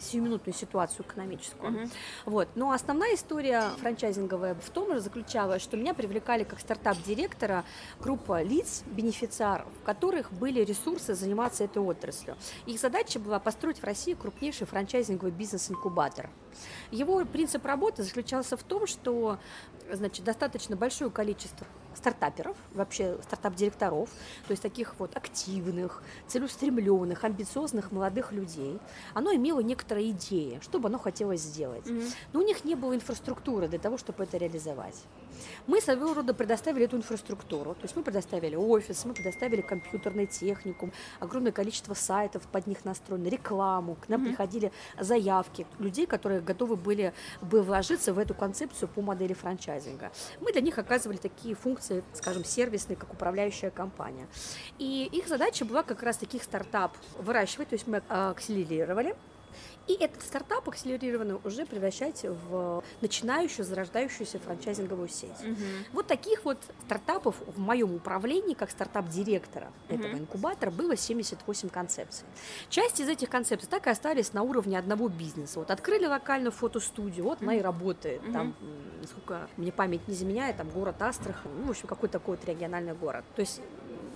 [0.01, 1.89] сиюминутную ситуацию экономическую.
[2.25, 2.49] Вот.
[2.55, 7.65] Но основная история франчайзинговая в том же заключалась, что меня привлекали как стартап-директора
[8.01, 12.37] группа лиц, бенефициаров, у которых были ресурсы заниматься этой отраслью.
[12.67, 16.31] Их задача была построить в России крупнейший франчайзинговый бизнес-инкубатор.
[16.91, 19.39] Его принцип работы заключался в том, что
[19.93, 24.09] значит, достаточно большое количество стартаперов, вообще стартап-директоров,
[24.47, 28.79] то есть таких вот активных, целеустремленных, амбициозных молодых людей,
[29.15, 31.85] оно имело некоторые идеи, что бы оно хотело сделать.
[32.33, 34.97] Но у них не было инфраструктуры для того, чтобы это реализовать.
[35.67, 40.93] Мы своего рода предоставили эту инфраструктуру, то есть мы предоставили офис, мы предоставили компьютерный техникум,
[41.21, 47.13] огромное количество сайтов под них настроено, рекламу, к нам приходили заявки людей, которые готовы были
[47.43, 50.11] бы вложиться в эту концепцию по модели франчайзинга.
[50.41, 54.27] Мы для них оказывали такие функции, скажем, сервисные, как управляющая компания.
[54.79, 59.15] И их задача была как раз таких стартап выращивать, то есть мы э, акселерировали
[59.89, 65.31] и этот стартап акселерированный уже превращать в начинающую, зарождающуюся франчайзинговую сеть.
[65.93, 72.27] Вот таких вот стартапов в моем управлении, как стартап-директора этого инкубатора, было 78 концепций.
[72.69, 75.59] Часть из этих концепций так и остались на уровне одного бизнеса.
[75.59, 78.21] Вот открыли локальную фотостудию, вот она и работает.
[78.33, 82.37] Там, м, насколько мне память не заменяет, там город Астрахань, ну, в общем, какой-то такой
[82.37, 83.25] вот региональный город.
[83.35, 83.61] То есть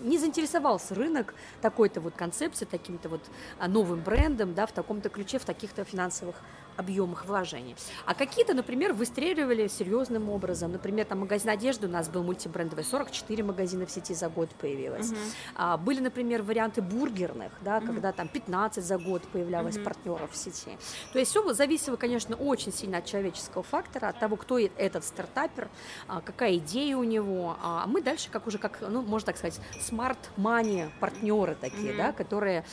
[0.03, 3.23] не заинтересовался рынок такой-то вот концепцией, таким-то вот
[3.59, 6.37] а, новым брендом, да, в таком-то ключе, в таких-то финансовых
[6.77, 7.77] объемах вложений.
[8.07, 10.73] А какие-то, например, выстреливали серьезным образом.
[10.73, 15.13] Например, там магазин одежды у нас был мультибрендовый, 44 магазина в сети за год появилось.
[15.55, 20.79] А, были, например, варианты бургерных, да, когда там 15 за год появлялось партнеров в сети.
[21.13, 25.69] То есть все зависело, конечно, очень сильно от человеческого фактора, от того, кто этот стартапер,
[26.09, 27.57] а, какая идея у него.
[27.63, 32.65] А мы дальше, как уже, как, ну, можно так сказать, смарт-мани партнеры такие, да, которые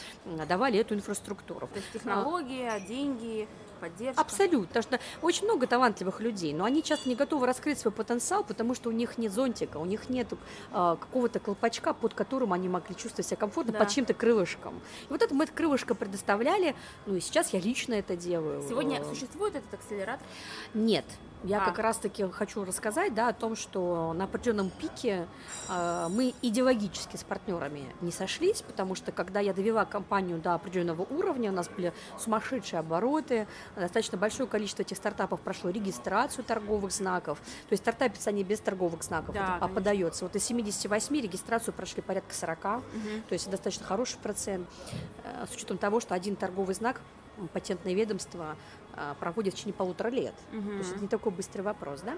[0.48, 1.68] давали эту инфраструктуру.
[1.68, 3.48] То есть технология, деньги,
[3.80, 4.22] поддержка.
[4.22, 8.44] Абсолютно, потому что очень много талантливых людей, но они часто не готовы раскрыть свой потенциал,
[8.44, 10.28] потому что у них нет зонтика, у них нет
[10.72, 13.80] а, какого-то колпачка, под которым они могли чувствовать себя комфортно, Да.
[13.80, 14.76] под чьим-то крылышком.
[15.10, 18.64] И вот это мы это крылышко предоставляли, ну и сейчас я лично это делаю.
[18.68, 20.26] Сегодня Э, существует этот акселератор?
[20.74, 21.06] Нет.
[21.44, 21.66] Я А.
[21.66, 25.26] как раз-таки хочу рассказать да, о том, что на определенном пике
[25.70, 31.04] э, мы идеологически с партнерами не сошлись, потому что когда я довела компанию до определенного
[31.04, 37.40] уровня, у нас были сумасшедшие обороты, достаточно большое количество этих стартапов прошло регистрацию торговых знаков,
[37.40, 39.76] то есть стартапятся они без торговых знаков, Да, а конечно.
[39.76, 40.26] подается.
[40.26, 42.82] Вот из 78 регистрацию прошли порядка 40, то
[43.30, 44.68] есть достаточно хороший процент,
[45.24, 47.00] э, с учетом того, что один торговый знак
[47.54, 48.58] патентное ведомство
[48.96, 50.34] а, проводит в течение полутора лет.
[50.52, 52.18] То есть это не такой быстрый вопрос, да?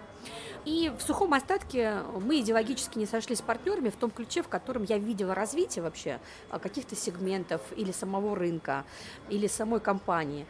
[0.65, 4.83] И в сухом остатке мы идеологически не сошлись с партнерами в том ключе, в котором
[4.83, 8.85] я видела развитие вообще а, каких-то сегментов или самого рынка,
[9.29, 10.45] или самой компании,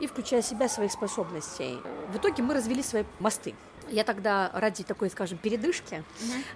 [0.00, 1.78] и включая себя, своих способностей.
[2.12, 3.54] В итоге мы развели свои мосты.
[3.88, 6.02] Я тогда ради такой, скажем, передышки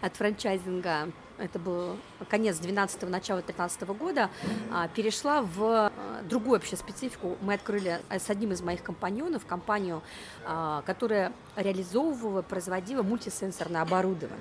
[0.01, 1.97] от франчайзинга, это был
[2.29, 4.31] конец 12-го, начало 13 года,
[4.71, 5.93] а, перешла в а,
[6.29, 7.37] другую вообще специфику.
[7.41, 10.03] Мы открыли с одним из моих компаньонов компанию,
[10.45, 14.39] а, которая реализовывала, производила мультисенсорное оборудование.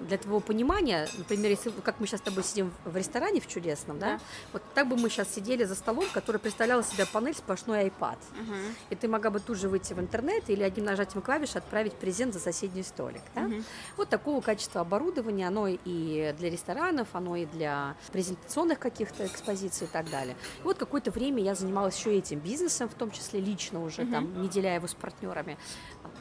[0.00, 3.98] Для твоего понимания, например, если как мы сейчас с тобой сидим в ресторане в чудесном,
[3.98, 4.20] да, Да.
[4.52, 8.18] вот так бы мы сейчас сидели за столом, который представлял себя панель сплошной iPad.
[8.90, 12.32] И ты могла бы тут же выйти в интернет или одним нажатием клавиш отправить презент
[12.34, 13.22] за соседний столик.
[13.34, 13.48] да?
[13.96, 16.07] Вот такого качества оборудования, оно и
[16.38, 20.36] для ресторанов, оно и для презентационных каких-то экспозиций и так далее.
[20.60, 24.40] И вот какое-то время я занималась еще этим бизнесом, в том числе лично уже, там,
[24.40, 25.58] не деля его с партнерами.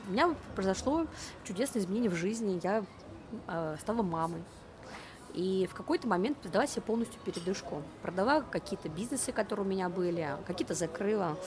[0.08, 1.08] у меня произошло
[1.44, 2.60] чудесное изменение в жизни.
[2.64, 2.84] Я
[3.48, 4.44] э, стала мамой.
[5.34, 7.84] И в какой-то момент дала себе полностью передышку.
[8.02, 11.38] Продала какие-то бизнесы, которые у меня были, какие-то закрыла,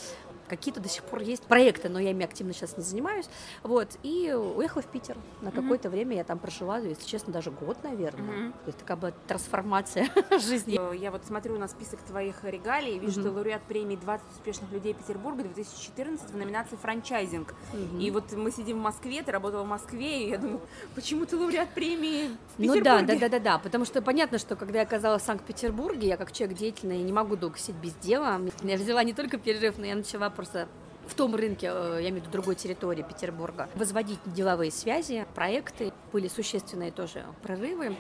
[0.51, 3.27] какие-то до сих пор есть проекты, но я ими активно сейчас не занимаюсь.
[3.63, 5.17] Вот, и уехала в Питер.
[5.41, 5.93] На какое-то mm-hmm.
[5.93, 8.49] время я там прожила, если честно, даже год, наверное.
[8.49, 8.51] Mm-hmm.
[8.51, 10.09] То есть такая была трансформация
[10.39, 10.79] жизни.
[10.79, 13.23] Э, я вот смотрю на список твоих регалий, вижу, mm-hmm.
[13.23, 17.55] что лауреат премии 20 успешных людей Петербурга 2014 в номинации франчайзинг.
[17.73, 18.01] Mm-hmm.
[18.01, 20.61] И вот мы сидим в Москве, ты работала в Москве, и я думаю,
[20.95, 24.57] почему ты лауреат премии в Ну да, да, да, да, да, потому что понятно, что
[24.57, 28.41] когда я оказалась в Санкт-Петербурге, я как человек деятельный не могу долго сидеть без дела.
[28.63, 30.69] Я взяла не только перерыв, но я начала просто
[31.07, 35.93] в том рынке, э, я имею в виду другой территории Петербурга, возводить деловые связи, проекты.
[36.13, 37.95] Были существенные тоже прорывы.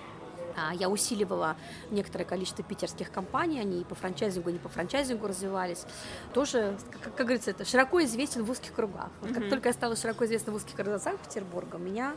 [0.57, 1.57] А, я усиливала
[1.90, 5.85] некоторое количество питерских компаний, они и по франчайзингу, и не по франчайзингу развивались.
[6.33, 9.11] Тоже, как, как говорится, это широко известен в узких кругах.
[9.20, 9.35] Вот mm-hmm.
[9.35, 12.14] как только я стала широко известна в узких кругах Санкт-Петербурга, меня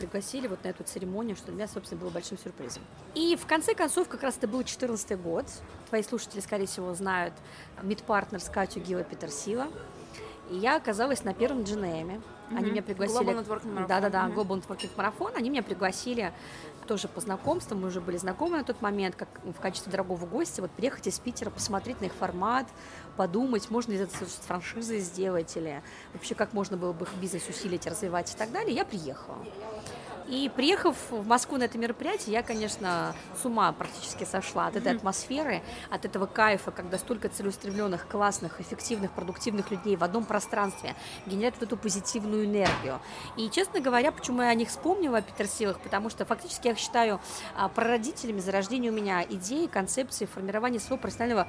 [0.00, 2.82] пригласили вот на эту церемонию, что для меня, собственно, было большим сюрпризом.
[3.14, 5.46] И в конце концов, как раз это был 2014 год.
[5.88, 7.34] Твои слушатели, скорее всего, знают
[7.82, 9.68] мидпартнер с Катю Гила Петерсила.
[10.50, 12.22] И я оказалась на первом GNM.
[12.50, 12.70] Они mm-hmm.
[12.70, 13.20] меня пригласили...
[13.20, 13.86] Global Networking Marathon.
[13.86, 14.28] Да-да-да.
[14.28, 15.36] Global Networking Marathon.
[15.36, 16.32] Они меня пригласили
[16.86, 20.62] тоже по знакомству, мы уже были знакомы на тот момент, как в качестве дорогого гостя,
[20.62, 22.66] вот приехать из Питера, посмотреть на их формат,
[23.16, 27.48] подумать, можно ли это с франшизой сделать, или вообще как можно было бы их бизнес
[27.48, 28.74] усилить, развивать и так далее.
[28.74, 29.38] Я приехала.
[30.30, 34.92] И приехав в Москву на это мероприятие, я, конечно, с ума практически сошла от этой
[34.92, 40.94] атмосферы, от этого кайфа, когда столько целеустремленных, классных, эффективных, продуктивных людей в одном пространстве
[41.26, 43.00] генерят вот эту позитивную энергию.
[43.36, 46.78] И, честно говоря, почему я о них вспомнила, о Петерсилах, потому что фактически я их
[46.78, 47.20] считаю
[47.56, 51.48] а, прародителями зарождения у меня идеи, концепции формирования своего профессионального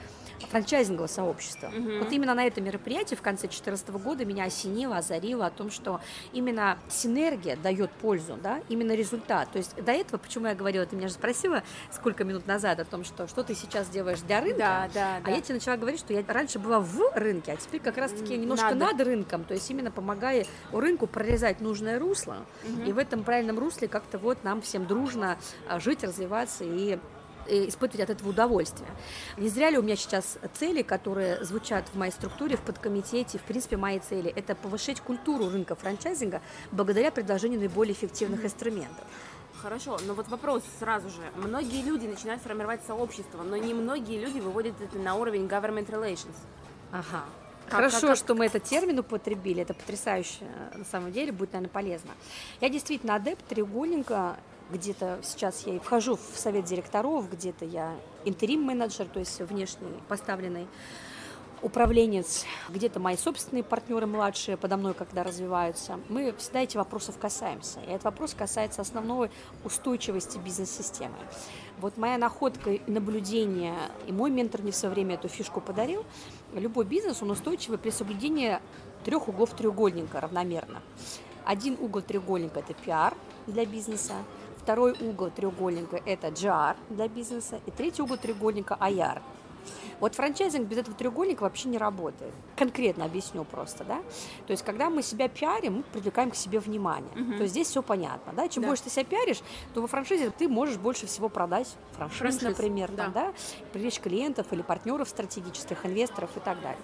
[0.49, 1.67] франчайзингового сообщества.
[1.67, 1.99] Mm-hmm.
[1.99, 6.01] Вот именно на этом мероприятии в конце 2014 года меня осенило, озарило о том, что
[6.33, 9.51] именно синергия дает пользу, да, именно результат.
[9.51, 12.85] То есть до этого, почему я говорила, ты меня же спросила сколько минут назад о
[12.85, 15.31] том, что что ты сейчас делаешь для рынка, да, да, а да.
[15.31, 18.73] я тебе начала говорить, что я раньше была в рынке, а теперь как раз-таки немножко
[18.73, 18.93] Надо.
[18.93, 22.83] над рынком, то есть именно помогая рынку прорезать нужное русло, угу.
[22.83, 26.99] и в этом правильном русле как-то вот нам всем дружно а, жить, развиваться и
[27.47, 28.89] испытывать от этого удовольствие.
[29.37, 33.43] Не зря ли у меня сейчас цели, которые звучат в моей структуре, в подкомитете, в
[33.43, 39.05] принципе, мои цели, это повышать культуру рынка франчайзинга благодаря предложению наиболее эффективных инструментов.
[39.61, 41.21] Хорошо, но вот вопрос сразу же.
[41.35, 46.35] Многие люди начинают формировать сообщество, но не многие люди выводят это на уровень government relations.
[46.91, 47.25] Ага.
[47.65, 48.17] Как, Хорошо, как...
[48.17, 52.11] что мы этот термин употребили, это потрясающе, на самом деле, будет, наверное, полезно.
[52.59, 54.37] Я действительно адепт треугольника
[54.71, 60.67] где-то сейчас я и вхожу в совет директоров, где-то я интерим-менеджер, то есть внешний поставленный
[61.61, 65.99] управленец, где-то мои собственные партнеры младшие подо мной, когда развиваются.
[66.09, 67.79] Мы всегда эти вопросов касаемся.
[67.81, 69.29] И этот вопрос касается основной
[69.63, 71.17] устойчивости бизнес-системы.
[71.79, 73.75] Вот моя находка и наблюдение,
[74.07, 76.03] и мой ментор мне в свое время эту фишку подарил,
[76.53, 78.59] любой бизнес, он устойчивый при соблюдении
[79.03, 80.81] трех углов треугольника равномерно.
[81.45, 83.15] Один угол треугольника– это пиар
[83.47, 84.13] для бизнеса,
[84.63, 87.59] Второй угол треугольника– это GR для бизнеса.
[87.65, 89.21] И третий угол треугольника– IR.
[89.99, 92.33] Вот франчайзинг без этого треугольника вообще не работает.
[92.55, 94.01] Конкретно объясню просто, да.
[94.47, 97.11] То есть, когда мы себя пиарим, мы привлекаем к себе внимание.
[97.13, 97.37] Uh-huh.
[97.37, 98.47] То есть здесь все понятно, да.
[98.47, 98.69] Чем да.
[98.69, 99.41] больше ты себя пиаришь,
[99.75, 103.03] то во франшизе ты можешь больше всего продать франшиз, Франшиз например, да.
[103.03, 103.33] Там, да,
[103.73, 106.81] привлечь клиентов или партнеров стратегических, инвесторов и так далее.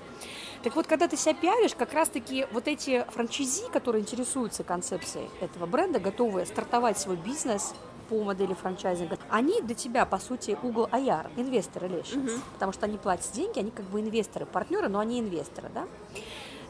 [0.63, 5.65] Так вот, когда ты себя пиаришь, как раз-таки вот эти франчайзи, которые интересуются концепцией этого
[5.65, 7.73] бренда, готовы стартовать свой бизнес
[8.09, 12.41] по модели франчайзинга, они для тебя, по сути, угол IR, Investor Relations, угу.
[12.53, 15.87] потому что они платят деньги, они как бы инвесторы, партнеры, но они инвесторы, да?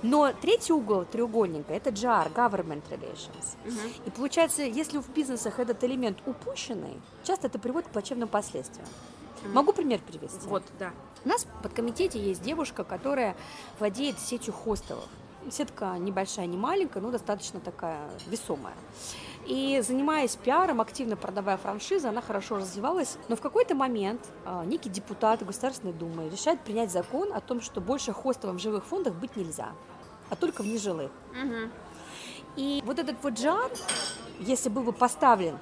[0.04, 3.56] Но третий угол треугольника– это GR, Government Relations.
[3.66, 3.80] Угу.
[4.06, 8.88] И получается, если в бизнесах этот элемент упущенный, часто это приводит к плачевным последствиям.
[9.44, 9.54] Угу.
[9.54, 10.48] Могу пример привести?
[10.48, 10.92] Вот, да.
[11.26, 13.36] У нас в подкомитете есть девушка, которая
[13.80, 15.08] владеет сетью хостелов.
[15.50, 18.76] Сетка небольшая, не маленькая, но достаточно такая весомая.
[19.46, 23.18] И занимаясь пиаром, активно продавая франшизы, она хорошо развивалась.
[23.30, 27.80] Но в какой-то момент а, некий депутат Государственной Думы решает принять закон о том, что
[27.80, 29.70] больше хостелом в живых фондах быть нельзя,
[30.30, 31.12] а только в нежилых.
[31.32, 31.72] Угу.
[32.58, 33.72] И вот этот вот жар,
[34.40, 35.58] если был бы поставлен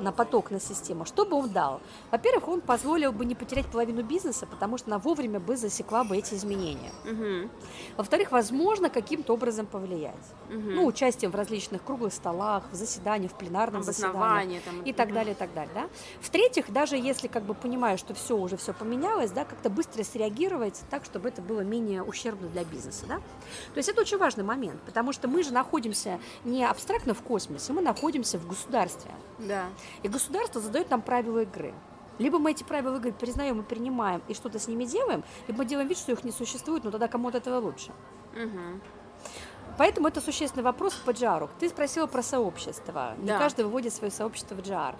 [0.00, 1.80] на поток, на систему, что бы он дал?
[2.10, 6.16] Во-первых, он позволил бы не потерять половину бизнеса, потому что она вовремя бы засекла бы
[6.16, 6.90] эти изменения.
[7.04, 7.50] Мгм.
[7.96, 10.14] Во-вторых, возможно, каким-то образом повлиять.
[10.48, 10.74] Мгм.
[10.74, 14.82] Ну, участием в различных круглых столах, в заседаниях, в пленарном заседании там.
[14.82, 15.88] и так далее, и так далее, да.
[16.20, 20.80] В-третьих, даже если как бы понимаешь, что все уже все поменялось, да, как-то быстро среагировать
[20.90, 23.16] так, чтобы это было менее ущербно для бизнеса, да.
[23.16, 27.72] То есть это очень важный момент, потому что мы же находимся не абстрактно в космосе,
[27.72, 29.66] мы находимся в государстве, Да.
[30.02, 31.74] И государство задает нам правила игры.
[32.18, 35.64] Либо мы эти правила игры признаем и принимаем, и что-то с ними делаем, либо мы
[35.64, 37.92] делаем вид, что их не существует, но тогда кому от этого лучше.
[38.34, 38.80] Мгм.
[39.78, 41.48] Поэтому это существенный вопрос по джару.
[41.60, 43.14] Ты спросила про сообщество.
[43.18, 43.38] Не Да.
[43.38, 44.96] каждый выводит свое сообщество в джар.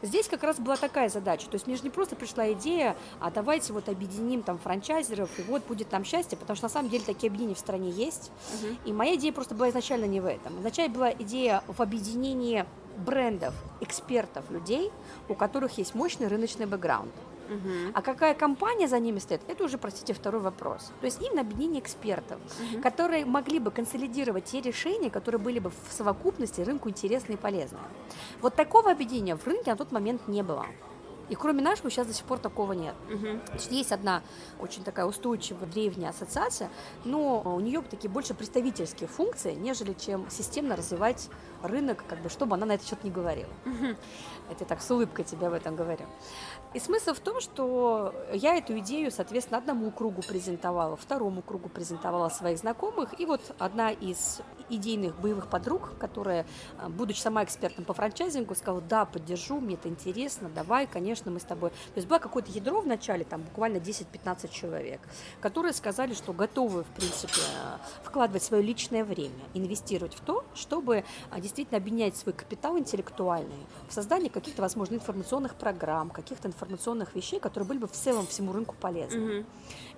[0.00, 1.46] Здесь как раз была такая задача.
[1.48, 5.42] То есть мне же не просто пришла идея, а давайте вот объединим там франчайзеров, и
[5.42, 8.32] вот будет там счастье, потому что на самом деле такие объединения в стране есть.
[8.62, 8.78] Мгм.
[8.86, 10.58] И моя идея просто была изначально не в этом.
[10.60, 12.64] Изначально была идея в объединении
[12.96, 14.90] брендов, экспертов, людей,
[15.28, 17.12] у которых есть мощный рыночный бэкграунд.
[17.48, 17.92] Мгм.
[17.94, 20.92] А какая компания за ними стоит, это уже, простите, второй вопрос.
[21.00, 22.38] То есть именно объединение экспертов,
[22.82, 27.78] которые могли бы консолидировать те решения, которые были бы в совокупности рынку интересны и полезны.
[28.40, 30.66] Вот такого объединения в рынке на тот момент не было.
[31.28, 32.94] И кроме нашего сейчас до сих пор такого нет.
[33.48, 34.22] Значит, есть одна
[34.58, 36.68] очень такая устойчивая древняя ассоциация,
[37.04, 41.30] но у нее такие больше представительские функции, нежели чем системно развивать
[41.64, 43.50] рынок, как бы, чтобы она на этот счет не говорила.
[44.50, 46.06] Это я так с улыбкой тебе об этом говорю.
[46.74, 52.28] И смысл в том, что я эту идею, соответственно, одному кругу презентовала, второму кругу презентовала
[52.28, 53.18] своих знакомых.
[53.20, 54.40] И вот одна из
[54.76, 56.46] идейных боевых подруг, которая,
[56.78, 61.40] а, будучи сама экспертом по франчайзингу, сказала, да, поддержу, мне это интересно, давай, конечно, мы
[61.40, 61.70] с тобой.
[61.70, 65.00] То есть было какое-то ядро в начале, там буквально 10-15 человек,
[65.40, 71.04] которые сказали, что готовы, в принципе, а, вкладывать свое личное время, инвестировать в то, чтобы
[71.30, 77.40] а, действительно объединять свой капитал интеллектуальный в создание каких-то, возможно, информационных программ, каких-то информационных вещей,
[77.40, 79.18] которые были бы в целом всему рынку полезны.
[79.18, 79.46] Мгм.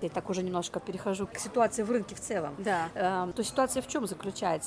[0.01, 2.55] Я так уже немножко перехожу к ситуации в рынке в целом.
[2.57, 2.89] Да.
[2.95, 4.64] Эм, То ситуация в чем заключается?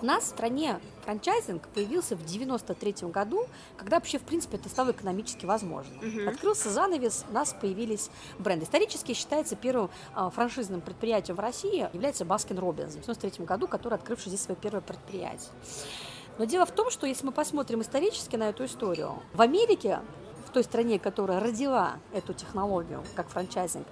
[0.00, 4.92] У нас в стране франчайзинг появился в 93 году, когда вообще, в принципе, это стало
[4.92, 5.92] экономически возможно.
[6.00, 6.28] Мгм.
[6.28, 8.64] Открылся занавес, у нас появились бренды.
[8.64, 13.94] Исторически считается первым а, франшизным предприятием в России является Baskin Robbins в 93 году, который
[13.94, 15.50] открывший здесь свое первое предприятие.
[16.38, 19.98] Но дело в том, что если мы посмотрим исторически на эту историю, в Америке,
[20.46, 23.86] в той стране, которая родила эту технологию, как франчайзинг,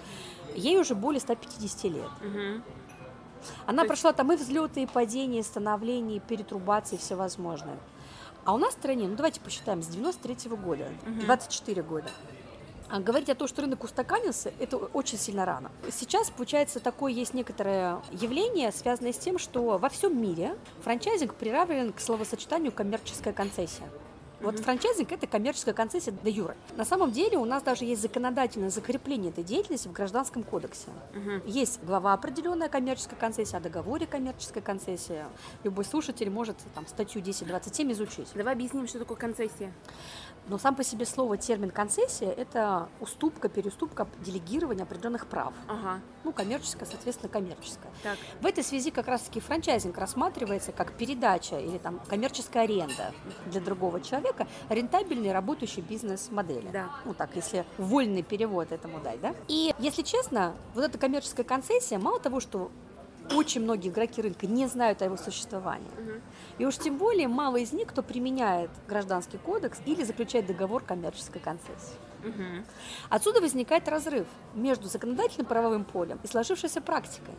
[0.54, 2.10] ей уже более 150 лет.
[2.20, 2.62] Мгм.
[3.66, 7.78] Она То прошла там и взлеты, и падения, и становления, и пертурбации, и всевозможное.
[8.44, 11.26] А у нас в стране, ну давайте посчитаем, с 93 года, Мгм.
[11.26, 12.10] 24 года.
[12.88, 15.72] А говорить о том, что рынок устаканился, это очень сильно рано.
[15.90, 21.92] Сейчас, получается, такое есть некоторое явление, связанное с тем, что во всем мире франчайзинг приравнен
[21.92, 23.88] к словосочетанию коммерческая концессия.
[24.46, 26.56] Вот франчайзинг– это коммерческая концессия де юре.
[26.76, 30.86] На самом деле у нас даже есть законодательное закрепление этой деятельности в Гражданском кодексе.
[31.44, 35.26] Есть глава определенная коммерческая концессия, о договоре коммерческая концессия.
[35.64, 38.28] Любой слушатель может там статью 1027 изучить.
[38.36, 39.72] Давай объясним, что такое концессия.
[40.48, 45.52] Но сам по себе слово термин концессия– это уступка, переуступка, делегирование определенных прав.
[45.66, 46.00] Ага.
[46.22, 47.90] Ну, коммерческая, соответственно, коммерческая.
[48.02, 48.16] Так.
[48.40, 53.12] В этой связи как раз-таки франчайзинг рассматривается как передача или там коммерческая аренда
[53.46, 56.68] для другого человека рентабельной работающей бизнес-модели.
[56.72, 56.90] Да.
[57.04, 59.34] Ну так, если вольный перевод этому дать, да?
[59.48, 62.70] И, если честно, вот эта коммерческая концессия, мало того, что
[63.34, 65.90] очень многие игроки рынка не знают о его существовании.
[65.98, 66.22] Мгм.
[66.58, 71.40] И уж тем более мало из них, кто применяет гражданский кодекс или заключает договор коммерческой
[71.40, 71.96] концессии.
[73.08, 77.34] Отсюда возникает разрыв между законодательным правовым полем и сложившейся практикой.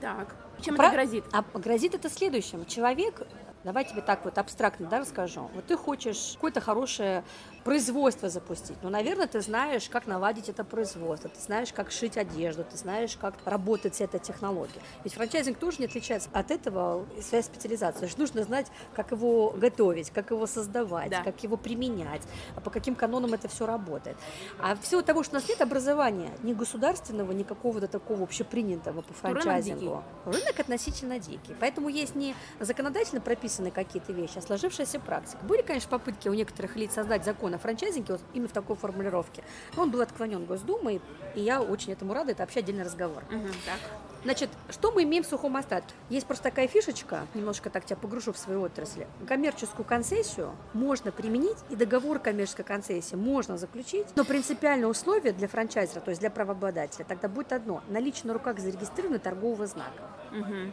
[0.00, 0.34] Так.
[0.60, 1.24] Чем Про- это грозит?
[1.32, 2.64] А грозит это следующим.
[2.66, 3.26] Человек,
[3.64, 5.50] давай тебе так вот абстрактно да, расскажу.
[5.54, 7.24] Вот ты хочешь какое-то хорошее
[7.64, 8.76] производство запустить.
[8.82, 13.16] Ну, наверное, ты знаешь, как наладить это производство, ты знаешь, как шить одежду, ты знаешь,
[13.20, 14.80] как работает вся эта технология.
[15.04, 18.00] Ведь франчайзинг тоже не отличается от этого своей специализации.
[18.00, 21.22] Значит, нужно знать, как его готовить, как его создавать, Да.
[21.22, 22.22] как его применять,
[22.56, 24.16] а по каким канонам это все работает.
[24.58, 29.02] А в силу того, что у нас нет образования ни государственного, ни какого-то такого общепринятого
[29.02, 31.54] по рынок франчайзингу, рынок относительно дикий.
[31.60, 35.44] Поэтому есть не законодательно прописаны какие-то вещи, а сложившаяся практика.
[35.44, 39.42] Были, конечно, попытки у некоторых лиц создать закон о франчайзинге вот именно в такой формулировке.
[39.76, 41.00] Но он был отклонен Госдумой,
[41.34, 43.22] и я очень этому рада, это вообще отдельный разговор.
[43.30, 43.48] Мгм.
[43.64, 43.78] Так.
[44.24, 45.92] Значит, что мы имеем в сухом остатке?
[46.08, 49.04] Есть просто такая фишечка, немножко так тебя погружу в свою отрасль.
[49.26, 56.00] Коммерческую концессию можно применить, и договор коммерческой концессии можно заключить, но принципиальное условие для франчайзера,
[56.00, 60.04] то есть для правообладателя, тогда будет одно– наличие на руках зарегистрированного торгового знака.
[60.30, 60.72] Мгм.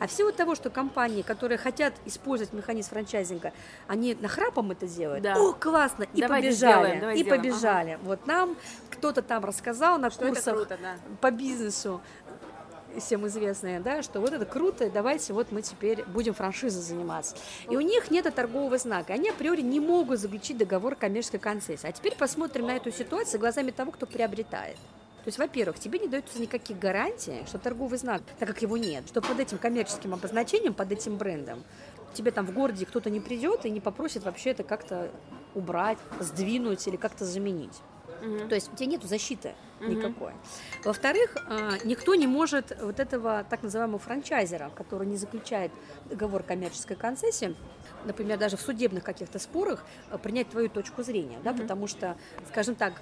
[0.00, 3.52] А в силу того, что компании, которые хотят использовать механизм франчайзинга,
[3.86, 5.22] они нахрапом это делают.
[5.22, 5.34] Да.
[5.36, 6.04] О, классно!
[6.14, 6.72] И Давайте побежали.
[6.72, 7.42] сделаем, давай и сделаем.
[7.42, 7.98] побежали.
[8.02, 8.56] Вот нам
[8.90, 10.94] кто-то там рассказал на Что курсах круто, да.
[11.20, 12.00] по бизнесу
[12.98, 17.36] всем известные, да, что вот это круто, давайте вот мы теперь будем франшизой заниматься.
[17.68, 21.86] И у них нет торгового знака, они априори не могут заключить договор коммерческой концессии.
[21.86, 24.76] А теперь посмотрим на эту ситуацию глазами того, кто приобретает.
[24.76, 29.06] То есть, во-первых, тебе не даются никаких гарантий, что торговый знак, так как его нет,
[29.06, 31.62] что под этим коммерческим обозначением, под этим брендом,
[32.14, 35.10] тебе там в городе кто-то не придет и не попросит вообще это как-то
[35.54, 37.82] убрать, сдвинуть или как-то заменить.
[38.48, 40.32] То есть у тебя нет защиты никакой.
[40.84, 45.72] Во-вторых, а, никто не может вот этого так называемого франчайзера, который не заключает
[46.06, 47.56] договор коммерческой концессии,
[48.04, 52.16] например, даже в судебных каких-то спорах, а, принять твою точку зрения, да, потому что,
[52.48, 53.00] скажем так,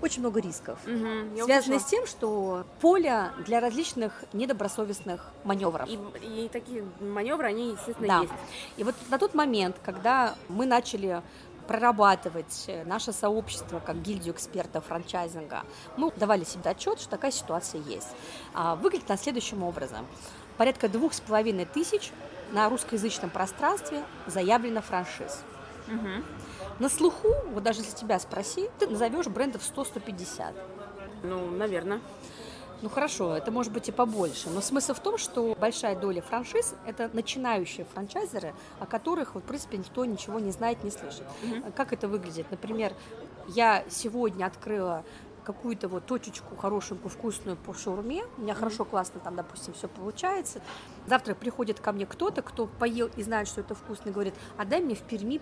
[0.00, 5.88] очень много рисков, я связанных с тем, что поле для различных недобросовестных маневров.
[5.88, 8.20] И, и такие маневры, они, естественно, Да.
[8.20, 8.32] есть.
[8.76, 11.22] И вот на тот момент, когда мы начали
[11.68, 15.64] прорабатывать э, наше сообщество как гильдию экспертов франчайзинга,
[15.96, 18.08] мы давали себе отчет, что такая ситуация есть.
[18.54, 20.06] А, Выглядит она следующим образом.
[20.56, 22.10] Порядка двух с половиной тысяч
[22.50, 25.42] на русскоязычном пространстве заявлено франшиз.
[25.86, 26.24] Мгм.
[26.78, 30.54] На слуху, вот даже если тебя спроси, ты назовешь брендов 100-150.
[31.22, 32.00] Ну, наверное.
[32.80, 36.74] Ну хорошо, это может быть и побольше, но смысл в том, что большая доля франшиз–
[36.86, 41.24] это начинающие франчайзеры, о которых, вот, в принципе, никто ничего не знает, не слышит.
[41.74, 42.46] Как это выглядит?
[42.52, 42.92] Например,
[43.48, 45.04] я сегодня открыла
[45.42, 50.60] какую-то вот точечку хорошенькую, вкусную по шаурме, у меня хорошо, классно там, допустим, все получается.
[51.08, 54.66] Завтра приходит ко мне кто-то, кто поел и знает, что это вкусно, и говорит, а
[54.66, 55.40] дай мне в Перми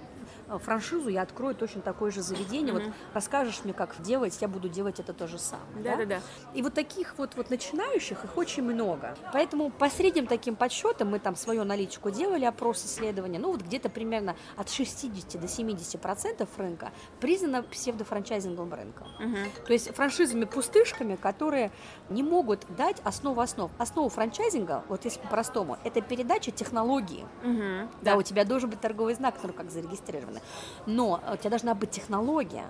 [0.49, 4.69] э, франшизу, я открою точно такое же заведение, вот расскажешь мне, как делать, я буду
[4.69, 5.83] делать это то же самое.
[5.83, 6.21] Да-да-да.
[6.55, 9.17] И вот таких вот, вот начинающих, их очень много.
[9.33, 13.89] Поэтому по средним таким подсчетам мы там свою аналитику делали, опрос исследования, ну вот где-то
[13.89, 19.09] примерно от 60 до 70 процентов рынка признано псевдофранчайзинговым рынком.
[19.19, 19.37] Мгм.
[19.67, 21.73] То есть франшизами-пустышками, которые
[22.09, 23.73] не могут дать основу основ.
[23.79, 25.21] Основу франчайзинга, вот если
[25.57, 27.25] по-простому, это передача технологии.
[27.43, 27.89] Мгм.
[28.03, 30.39] Да, у тебя должен быть торговый знак, который как зарегистрирован.
[30.87, 32.65] Но у тебя должна быть технология.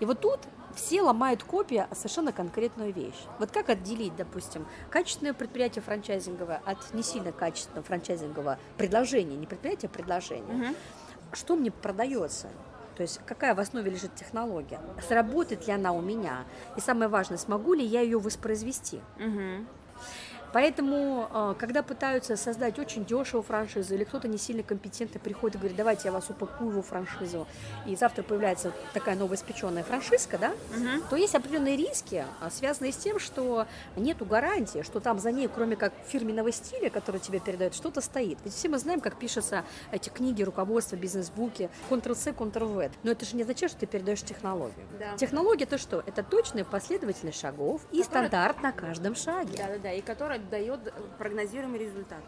[0.00, 0.40] И вот тут
[0.74, 3.26] все ломают копия совершенно конкретную вещь.
[3.38, 9.88] Вот как отделить, допустим, качественное предприятие франчайзинговое от не сильно качественного франчайзингового предложения, не предприятия,
[9.88, 10.52] а предложения.
[10.52, 10.76] Мгм.
[11.32, 12.48] Что мне продается?
[12.96, 14.78] То есть какая в основе лежит технология?
[15.08, 16.44] Сработает ли она у меня?
[16.76, 19.00] И самое важное, смогу ли я ее воспроизвести?
[19.18, 19.66] Мгм.
[20.52, 25.58] Поэтому, э, когда пытаются создать очень дешевую франшизу, или кто-то не сильно компетентный приходит и
[25.58, 27.46] говорит, давайте я вас упакую в франшизу,
[27.86, 31.02] и завтра появляется такая новоиспеченная франшизка, да, Мгм.
[31.08, 35.48] то есть определенные риски, а, связанные с тем, что нету гарантии, что там за ней,
[35.48, 38.38] кроме как фирменного стиля, который тебе передают, что-то стоит.
[38.44, 42.90] Ведь все мы знаем, как пишутся эти книги, руководства, бизнес-буки, Ctrl-C, Ctrl-V.
[43.02, 44.84] Но это же не означает, что ты передаешь технологию.
[44.98, 45.16] Да.
[45.16, 46.02] Технология это что?
[46.06, 49.56] Это точная последовательность шагов и Которая- стандарт на каждом шаге.
[49.56, 52.20] Да-да-да, и которая дает прогнозируемый результат.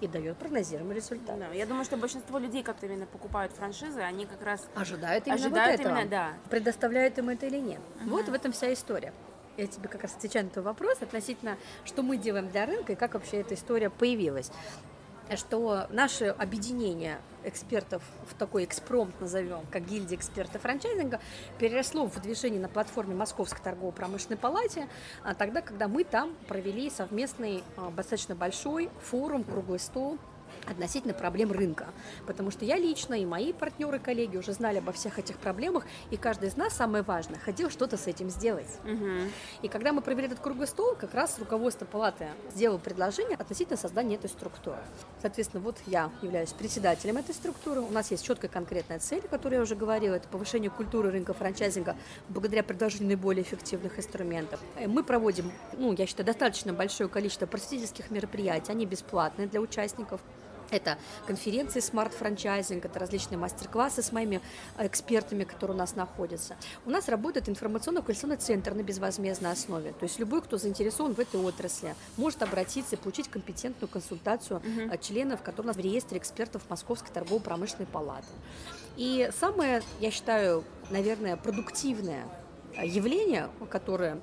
[0.00, 1.38] и дает прогнозируемый результат.
[1.38, 5.40] Да, я думаю, что большинство людей, как именно покупают франшизы, они как раз Ожидают именно
[5.40, 5.98] ожидают вот этого.
[6.00, 6.32] именно, да.
[6.50, 7.80] Предоставляют им это или нет.
[8.04, 9.12] Вот в этом вся история.
[9.56, 12.96] Я тебе как раз отвечаю на твой вопрос относительно, что мы делаем для рынка и
[12.96, 14.50] как вообще эта история появилась.
[15.36, 21.20] Что наше объединение экспертов в такой экспромт назовем, как гильдия экспертов франчайзинга,
[21.58, 24.88] переросло в движение на платформе Московской торгово-промышленной палате,
[25.24, 30.18] а, тогда, когда мы там провели совместный а, достаточно большой форум, круглый стол
[30.66, 31.86] относительно проблем рынка.
[32.26, 36.16] Потому что я лично и мои партнеры, коллеги уже знали обо всех этих проблемах, и
[36.16, 38.68] каждый из нас, самое важное, хотел что-то с этим сделать.
[38.84, 39.30] Мгм.
[39.62, 44.16] И когда мы провели этот круглый стол, как раз руководство палаты сделало предложение относительно создания
[44.16, 44.78] этой структуры.
[45.20, 47.80] Соответственно, вот я являюсь председателем этой структуры.
[47.80, 51.34] У нас есть четкая конкретная цель, о которой я уже говорила, это повышение культуры рынка
[51.34, 51.96] франчайзинга
[52.28, 54.60] благодаря предложению наиболее эффективных инструментов.
[54.76, 60.20] Э, Мы проводим, ну, я считаю, достаточно большое количество просветительских мероприятий, они бесплатные для участников.
[60.72, 60.96] Это
[61.26, 64.40] конференции Smart Franchising, это различные мастер-классы с моими
[64.78, 66.56] экспертами, которые у нас находятся.
[66.86, 69.92] У нас работает информационно-квалификационный центр на безвозмездной основе.
[69.92, 74.96] То есть любой, кто заинтересован в этой отрасли, может обратиться и получить компетентную консультацию э,
[74.96, 78.28] членов, которые у нас в реестре экспертов Московской торгово-промышленной палаты.
[78.96, 82.26] И самое, я считаю, наверное, продуктивное
[82.78, 84.22] э, явление, которое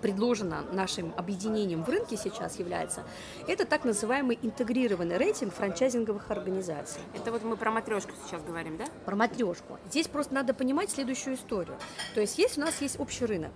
[0.00, 3.04] предложено нашим объединением в рынке сейчас является,
[3.46, 7.02] это так называемый интегрированный рейтинг франчайзинговых организаций.
[7.14, 8.86] Это вот мы про матрешку сейчас говорим, да?
[9.04, 9.78] Про матрешку.
[9.88, 11.76] Здесь просто надо понимать следующую историю.
[12.14, 13.52] То есть, если у нас есть общий рынок,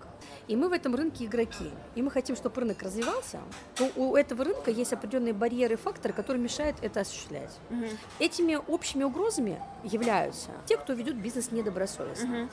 [0.49, 3.41] и мы в этом рынке игроки, и мы хотим, чтобы рынок развивался,
[3.75, 7.53] то у этого рынка есть определенные барьеры и факторы, которые мешают это осуществлять.
[7.71, 7.87] Угу.
[8.19, 12.43] Этими общими угрозами являются те, кто ведет бизнес недобросовестно.
[12.43, 12.49] Угу.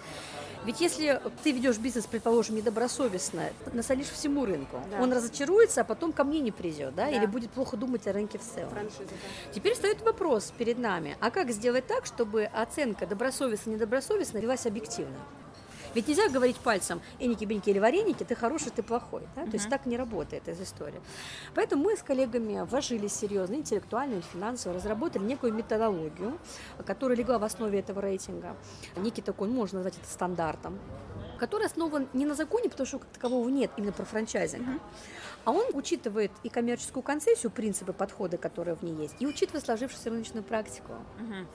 [0.66, 5.01] Ведь если ты ведешь бизнес, предположим, недобросовестно, насолишь всему рынку, Да.
[5.01, 7.11] он разочаруется, а потом ко мне не придет, да, Да.
[7.11, 8.70] или будет плохо думать о рынке в целом.
[8.70, 9.53] Франшиза, да.
[9.53, 15.16] Теперь встает вопрос перед нами, а как сделать так, чтобы оценка добросовестно-недобросовестно велась объективно?
[15.94, 19.24] Ведь нельзя говорить пальцем, эники, беники или вареники, ты хороший, ты плохой.
[19.36, 19.46] Да?
[19.46, 21.02] То есть так не работает эта история.
[21.56, 26.39] Поэтому мы с коллегами вложились серьезно, интеллектуально или финансово, разработали некую методологию,
[26.86, 28.56] которая легла в основе этого рейтинга.
[28.96, 30.80] Некий такой, можно назвать это стандартом,
[31.39, 34.82] который основан не на законе, потому что как такового нет именно про франчайзинг,
[35.46, 40.10] а он учитывает и коммерческую концессию, принципы подхода, которые в ней есть, и учитывает сложившуюся
[40.10, 40.94] рыночную практику.
[41.20, 41.48] Мгм.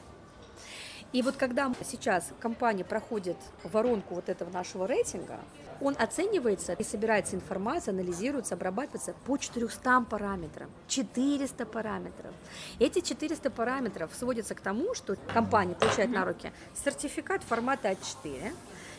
[1.12, 5.38] И вот когда сейчас компания проходит воронку вот этого нашего рейтинга,
[5.80, 10.68] он оценивается и собирается информация, анализируется, обрабатывается по 400 параметрам.
[10.88, 12.32] 400 параметров.
[12.78, 16.52] Эти 400 параметров сводятся к тому, что компания получает на руки
[16.84, 18.52] сертификат формата А4,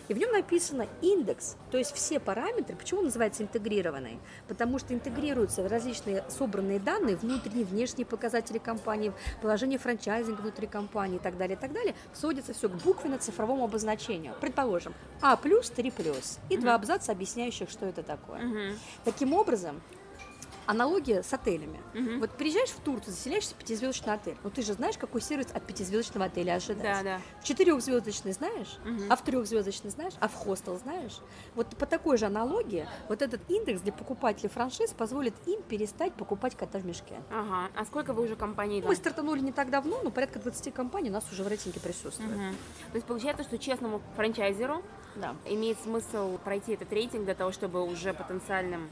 [0.10, 2.76] и в нем написано индекс, то есть все параметры.
[2.76, 4.20] Почему он называется интегрированный?
[4.48, 11.20] Потому что интегрируются различные собранные данные, внутренние, внешние показатели компании, положение франчайзинга внутри компании и
[11.20, 11.96] так далее, и так далее.
[12.14, 14.34] Сводится все к буквенно-цифровому обозначению.
[14.42, 18.76] Предположим, А плюс, 3 плюс и два абзаца, объясняющих, что это такое.
[19.06, 19.82] Таким образом,
[20.70, 21.80] аналогия с отелями.
[21.96, 22.20] Мгм.
[22.20, 24.38] Вот приезжаешь в Турцию, заселяешься в пятизвездочный отель.
[24.44, 26.84] Ну ты же знаешь, какой сервис от пятизвездочного отеля ожидать.
[26.84, 27.22] Да, да.
[27.42, 29.12] В четырехзвездочный знаешь, Мгм.
[29.12, 31.20] а в трехзвездочный знаешь, а в хостел знаешь.
[31.56, 36.56] Вот по такой же аналогии вот этот индекс для покупателей франшиз позволит им перестать покупать
[36.56, 37.20] кота в мешке.
[37.32, 37.70] Ага.
[37.76, 38.90] А сколько вы уже компаний там?
[38.90, 42.30] Мы стартанули не так давно, но порядка 20 компаний у нас уже в рейтинге присутствует.
[42.36, 42.52] Мгм.
[42.92, 44.84] То есть получается, что честному франчайзеру
[45.16, 45.36] Да.
[45.46, 48.88] имеет смысл пройти этот рейтинг для того, чтобы уже потенциальным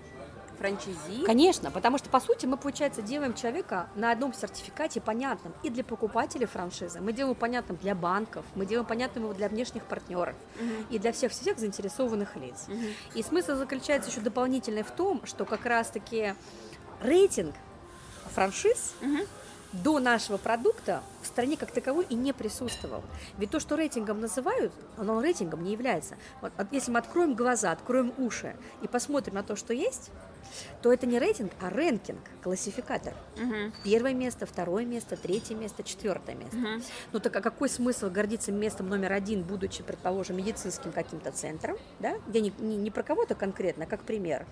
[0.58, 5.70] франчайзи Конечно, потому что, по сути, мы, получается, делаем человека на одном сертификате понятным и
[5.70, 10.36] для покупателей франшизы, мы делаем понятным для банков, мы делаем понятным его для внешних партнеров
[10.60, 10.86] Мгм.
[10.90, 12.66] и для всех-всех заинтересованных лиц.
[12.68, 12.86] Мгм.
[13.16, 16.34] И смысл заключается еще дополнительный в том, что как раз-таки
[17.02, 17.56] рейтинг
[18.34, 19.22] франшиз Мгм.
[19.74, 23.04] до нашего продукта в стране как таковой и не присутствовал.
[23.38, 26.16] Ведь то, что рейтингом называют, оно рейтингом не является.
[26.42, 30.10] Вот, от- если мы откроем глаза, откроем уши и посмотрим на то, что есть,
[30.82, 33.14] то это не рейтинг, а рэнкинг, классификатор.
[33.38, 33.74] Мгм.
[33.84, 36.58] Первое место, второе место, третье место, четвертое место.
[36.58, 36.84] Мгм.
[37.14, 42.16] Ну так а какой смысл гордиться местом номер один, будучи, предположим, медицинским каким-то центром, да?
[42.34, 44.46] Я не, не, не про кого-то конкретно, а как пример.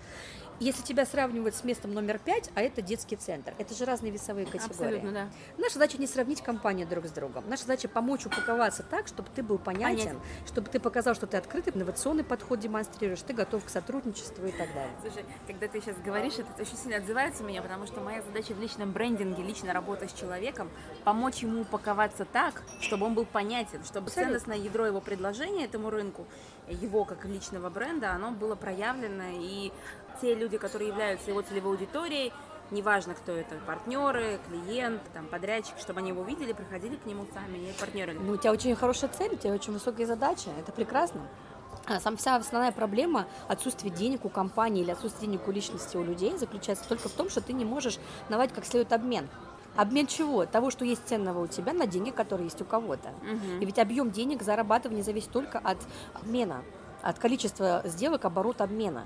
[0.60, 4.46] Если тебя сравнивают с местом номер пять, а это детский центр, это же разные весовые
[4.46, 5.00] категории.
[5.00, 5.30] Абсолютно, да.
[5.58, 7.44] Наша задача не сравнить компании друг с другом.
[7.48, 10.20] Наша задача помочь упаковаться так, чтобы ты был понятен, Понятен.
[10.48, 14.74] чтобы ты показал, что ты открытый, инновационный подход демонстрируешь, ты готов к сотрудничеству и так
[14.74, 14.96] далее.
[15.02, 18.54] Слушай, когда ты сейчас говоришь, это очень сильно отзывается у меня, потому что моя задача
[18.54, 20.70] в личном брендинге, лично работа с человеком,
[21.04, 24.40] помочь ему упаковаться так, чтобы он был понятен, чтобы Абсолютно.
[24.40, 26.26] ценностное ядро его предложения этому рынку,
[26.70, 29.72] его как личного бренда, оно было проявлено, и
[30.22, 32.34] те люди, которые являются его целевой аудиторией,
[32.72, 37.58] неважно, кто это, партнеры, клиент, там, подрядчик, чтобы они его видели, приходили к нему сами,
[37.58, 38.14] не партнеры.
[38.14, 41.22] Ну, у тебя очень хорошая цель, у тебя очень высокие задачи, это прекрасно.
[41.88, 46.04] А сам вся основная проблема отсутствия денег у компании или отсутствия денег у личности у
[46.04, 48.00] людей заключается только в том, что ты не можешь
[48.30, 49.30] наладить как следует обмен.
[49.76, 50.46] Обмен чего?
[50.46, 53.10] Того, что есть ценного у тебя на деньги, которые есть у кого-то.
[53.22, 53.60] Мгм.
[53.60, 55.78] И ведь объем денег зарабатывания зависит только от
[56.14, 56.64] обмена
[57.06, 59.04] от количества сделок, оборот обмена.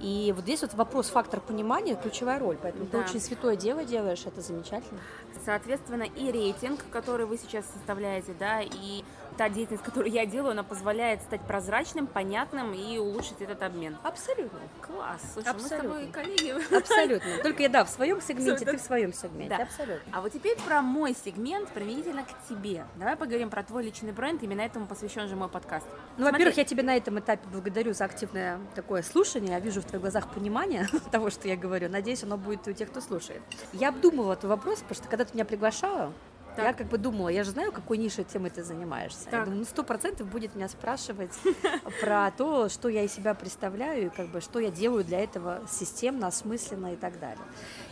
[0.00, 2.56] И вот здесь вот вопрос, фактор понимания, ключевая роль.
[2.60, 2.90] Поэтому Да.
[2.92, 5.00] ты очень святое дело делаешь, это замечательно.
[5.44, 9.04] Соответственно, и рейтинг, который вы сейчас составляете, да, и
[9.36, 13.96] та деятельность, которую я делаю, она позволяет стать прозрачным, понятным и улучшить этот обмен.
[14.02, 14.58] Абсолютно.
[14.80, 15.20] Класс.
[15.32, 16.12] Слушай, мы с тобой Абсолютно.
[16.12, 16.74] коллеги.
[16.76, 17.30] Абсолютно.
[17.42, 19.56] Только я, да, в своем сегменте, ты в своем сегменте.
[19.56, 19.64] Да.
[19.64, 20.12] Абсолютно.
[20.12, 22.84] А вот теперь про мой сегмент применительно к тебе.
[22.96, 25.86] Давай поговорим про твой личный бренд, именно этому посвящен же мой подкаст.
[26.16, 29.52] Ну, во-первых, я тебя на этом этапе благодарю за активное такое слушание.
[29.52, 31.88] Я вижу в твоих глазах понимание того, что я говорю.
[31.88, 33.42] Надеюсь, оно будет у тех, кто слушает.
[33.72, 36.12] Я обдумывала этот вопрос, потому что когда ты меня приглашала,
[36.56, 36.64] Так.
[36.64, 39.24] я как бы думала, я же знаю, какой нишей темой ты занимаешься.
[39.26, 39.44] Я Так.
[39.44, 41.32] думаю, ну, сто процентов будет меня спрашивать
[42.00, 45.62] про то, что я из себя представляю, и как бы, что я делаю для этого
[45.68, 47.44] системно, осмысленно и так далее.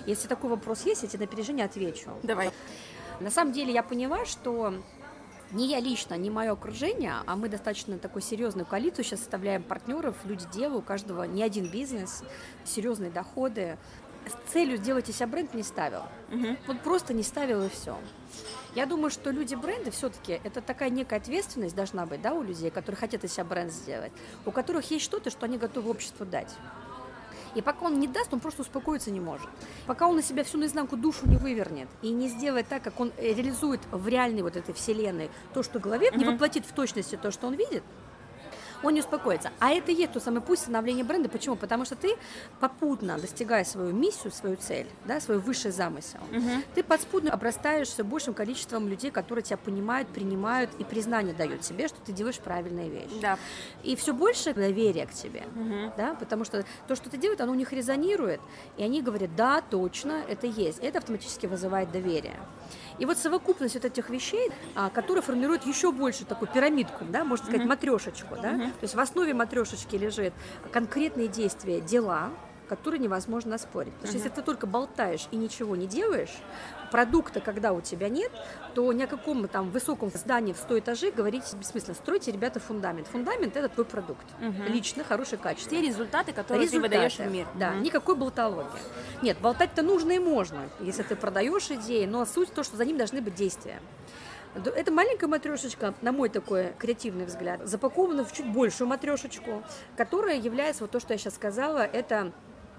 [0.06, 2.10] Если такой вопрос есть, я тебе на опережение отвечу.
[2.22, 2.50] Давай.
[3.20, 4.74] На самом деле я поняла, что
[5.52, 10.16] не я лично, не мое окружение, а мы достаточно такой серьезную коалицию сейчас составляем партнеров,
[10.24, 12.22] люди делу, у каждого не один бизнес,
[12.64, 13.76] серьезные доходы.
[14.26, 16.02] С целью сделать из себя бренд не ставил.
[16.28, 16.56] Мгм.
[16.66, 17.96] Вот просто не ставил и все.
[18.74, 22.70] Я думаю, что люди бренды все-таки это такая некая ответственность должна быть, да, у людей,
[22.70, 24.12] которые хотят из себя бренд сделать,
[24.46, 26.54] у которых есть что-то, что они готовы обществу дать.
[27.56, 29.48] И пока он не даст, он просто успокоиться не может.
[29.86, 33.10] Пока он на себя всю наизнанку душу не вывернет и не сделает так, как он
[33.16, 36.34] э, реализует в реальной вот этой вселенной то, что в голове, не Мгм.
[36.34, 37.82] воплотит в точности то, что он видит,
[38.82, 39.50] он не успокоится.
[39.60, 41.28] А это и есть тот самый путь становления бренда.
[41.28, 41.56] Почему?
[41.56, 42.16] Потому что ты
[42.60, 46.64] попутно, достигая свою миссию, свою цель, да, свой высший замысел, Мгм.
[46.74, 51.88] ты подспудно обрастаешь все большим количеством людей, которые тебя понимают, принимают и признание дают себе,
[51.88, 53.20] что ты делаешь правильные вещи.
[53.20, 53.38] Да.
[53.82, 55.92] И все больше доверия к тебе, Мгм.
[55.96, 58.40] да, потому что то, что ты делаешь, оно у них резонирует,
[58.76, 60.78] и они говорят, да, точно, это есть.
[60.80, 62.36] Это автоматически вызывает доверие.
[63.00, 67.46] И вот совокупность вот этих вещей, а, которые формируют еще больше такую пирамидку, да, можно
[67.46, 68.52] сказать, матрешечку, да.
[68.58, 70.34] То есть в основе матрешечки лежит
[70.70, 72.30] конкретные действия, дела,
[72.70, 73.92] которые невозможно оспорить.
[73.94, 76.30] Потому что если ты только болтаешь и ничего не делаешь,
[76.92, 78.30] продукта, когда у тебя нет,
[78.74, 81.96] то ни о каком там высоком здании в 100 этажей говорить бессмысленно.
[81.96, 83.08] Стройте, ребята, фундамент.
[83.08, 84.24] Фундамент– это твой продукт.
[84.40, 84.66] Мгм.
[84.66, 85.88] Лично, хороший, Те качественный.
[85.88, 86.88] результаты, которые Результаты.
[86.92, 87.46] ты выдаешь в мир.
[87.56, 87.82] Да, Мгм.
[87.82, 88.80] никакой болтологии.
[89.20, 92.96] Нет, болтать-то нужно и можно, если ты продаешь идеи, но суть то, что за ним
[92.98, 93.80] должны быть действия.
[94.54, 99.62] Эта маленькая матрешечка, на мой такой креативный взгляд, запакована в чуть большую матрешечку,
[99.96, 102.32] которая является, вот то, что я сейчас сказала, это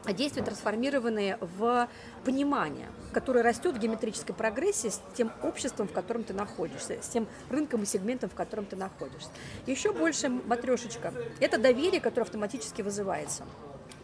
[0.09, 1.87] действия, трансформированные в
[2.25, 7.27] понимание, которое растет в геометрической прогрессии с тем обществом, в котором ты находишься, с тем
[7.49, 9.29] рынком и сегментом, в котором ты находишься.
[9.65, 13.43] Еще больше матрешечка– это доверие, которое автоматически вызывается.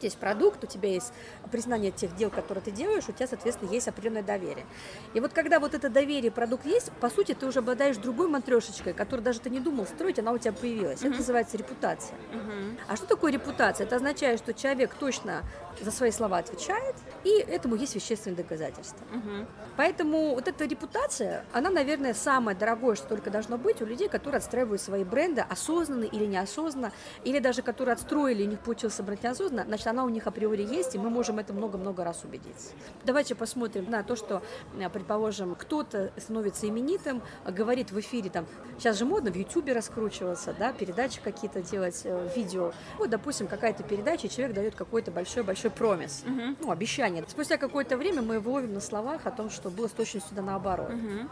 [0.02, 1.12] Есть продукт, у тебя есть
[1.52, 4.66] признание тех дел, которые ты делаешь, у тебя, соответственно, есть определенное доверие.
[5.14, 8.94] И вот когда вот это доверие, продукт есть, по сути, ты уже обладаешь другой матрешечкой,
[8.94, 11.02] которую даже ты не думал строить, она у тебя появилась.
[11.02, 12.16] Это называется репутация.
[12.32, 12.78] Мгм.
[12.88, 13.88] А что такое репутация?
[13.88, 15.44] Это означает, что человек точно
[15.82, 19.06] за свои слова отвечает, и этому есть вещественные доказательства.
[19.12, 19.48] Мгм.
[19.76, 24.38] Поэтому вот эта репутация, она, наверное, самое дорогое, что только должно быть у людей, которые
[24.38, 26.92] отстраивают свои бренды осознанно или неосознанно,
[27.24, 30.96] или даже которые отстроили, у них получился бренд неосознанно, значит, она у них априори есть,
[30.96, 32.72] и мы можем это много-много раз убедиться.
[33.06, 34.42] Давайте посмотрим на то, что,
[34.80, 38.46] э, предположим, кто-то становится именитым, говорит в эфире, там,
[38.78, 42.74] сейчас же модно в Ютубе раскручиваться, да, передачи какие-то делать, э, видео.
[42.98, 46.58] Вот, допустим, какая-то передача, человек дает какой-то большой-большой промис, Мгм.
[46.62, 47.24] ну, обещание.
[47.28, 50.42] Спустя какое-то время мы его ловим на словах о том, что было с точностью да
[50.42, 50.90] наоборот.
[50.90, 51.30] Мгм.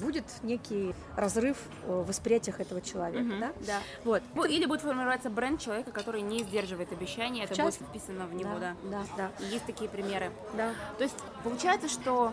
[0.00, 3.40] Будет некий разрыв э, в восприятиях этого человека, Мгм.
[3.40, 3.52] да?
[3.66, 3.78] Да.
[4.04, 4.22] Вот.
[4.34, 7.84] Ну, Или будет формироваться бренд человека, который не сдерживает обещания, это будет частности.
[7.98, 8.74] вписано в него, да.
[8.90, 10.30] Да, да, И Есть такие примеры.
[10.56, 10.72] да.
[10.98, 12.32] То есть получается, что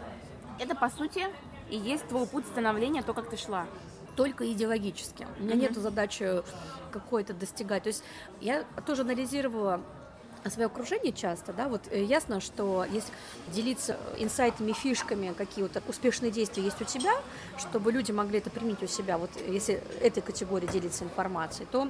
[0.57, 1.27] это по сути
[1.69, 3.67] и есть твой путь становления, то, как ты шла.
[4.15, 5.27] Только идеологически.
[5.39, 5.61] У меня Мгм.
[5.61, 6.41] нет задачи
[6.91, 7.83] какой-то достигать.
[7.83, 8.03] То есть
[8.41, 9.81] я тоже анализировала
[10.47, 13.11] свое окружение часто, да, вот э, ясно, что если
[13.51, 17.13] делиться инсайтами, фишками, какие вот успешные действия есть у тебя,
[17.57, 21.89] чтобы люди могли это применить у себя, вот если этой категории делиться информацией, то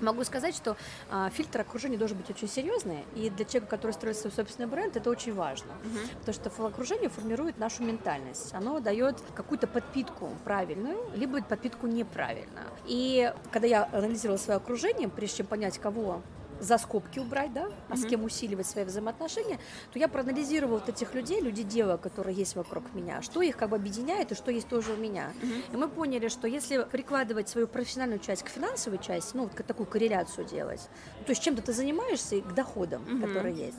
[0.00, 0.76] Могу сказать, что
[1.10, 4.96] а, фильтр окружения должен быть очень серьезный, и для человека, который строит свой собственный бренд,
[4.96, 5.72] это очень важно.
[6.20, 8.54] Потому что окружение формирует нашу ментальность.
[8.54, 12.66] Оно дает какую-то подпитку правильную, либо подпитку неправильную.
[12.86, 16.22] И когда я анализировала свое окружение, прежде чем понять, кого
[16.60, 19.58] за скобки убрать, да, а с кем усиливать свои взаимоотношения,
[19.92, 23.70] то я проанализировала вот этих людей, людей дела, которые есть вокруг меня, что их как
[23.70, 25.32] бы объединяет и что есть тоже у меня.
[25.72, 29.86] И мы поняли, что если прикладывать свою профессиональную часть к финансовой части, ну, вот такую
[29.86, 30.88] корреляцию делать,
[31.26, 33.78] то есть чем-то ты занимаешься и к доходам, которые есть,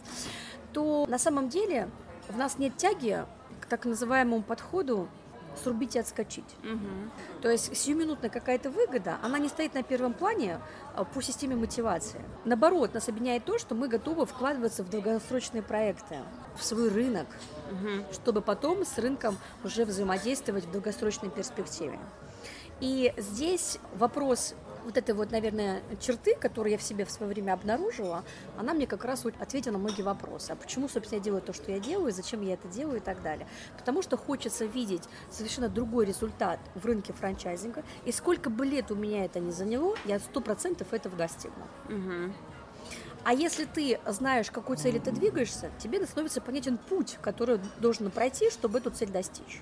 [0.73, 1.89] то на самом деле
[2.29, 3.25] в нас нет тяги
[3.59, 5.07] к так называемому подходу
[5.63, 6.45] срубить и отскочить.
[6.63, 7.11] Мгм.
[7.41, 10.59] То есть сиюминутная какая-то выгода, она не стоит на первом плане
[10.95, 12.21] а, по системе мотивации.
[12.45, 16.17] Наоборот, нас объединяет то, что мы готовы вкладываться в долгосрочные проекты,
[16.55, 17.27] в свой рынок,
[17.71, 18.05] Мгм.
[18.11, 21.99] чтобы потом с рынком уже взаимодействовать в долгосрочной перспективе.
[22.79, 27.53] И здесь вопрос вот этой вот, наверное, черты, которую я в себе в свое время
[27.53, 28.23] обнаружила,
[28.57, 30.51] она мне как раз ответила на многие вопросы.
[30.51, 33.21] А почему, собственно, я делаю то, что я делаю, зачем я это делаю и так
[33.21, 33.47] далее.
[33.77, 37.83] Потому что хочется видеть совершенно другой результат в рынке франчайзинга.
[38.05, 41.67] И сколько бы лет у меня это не заняло, я сто процентов этого достигну.
[41.89, 42.33] Мгм.
[43.23, 48.09] А если ты знаешь, к какой цели ты двигаешься, тебе становится понятен путь, который должен
[48.09, 49.61] пройти, чтобы эту цель достичь.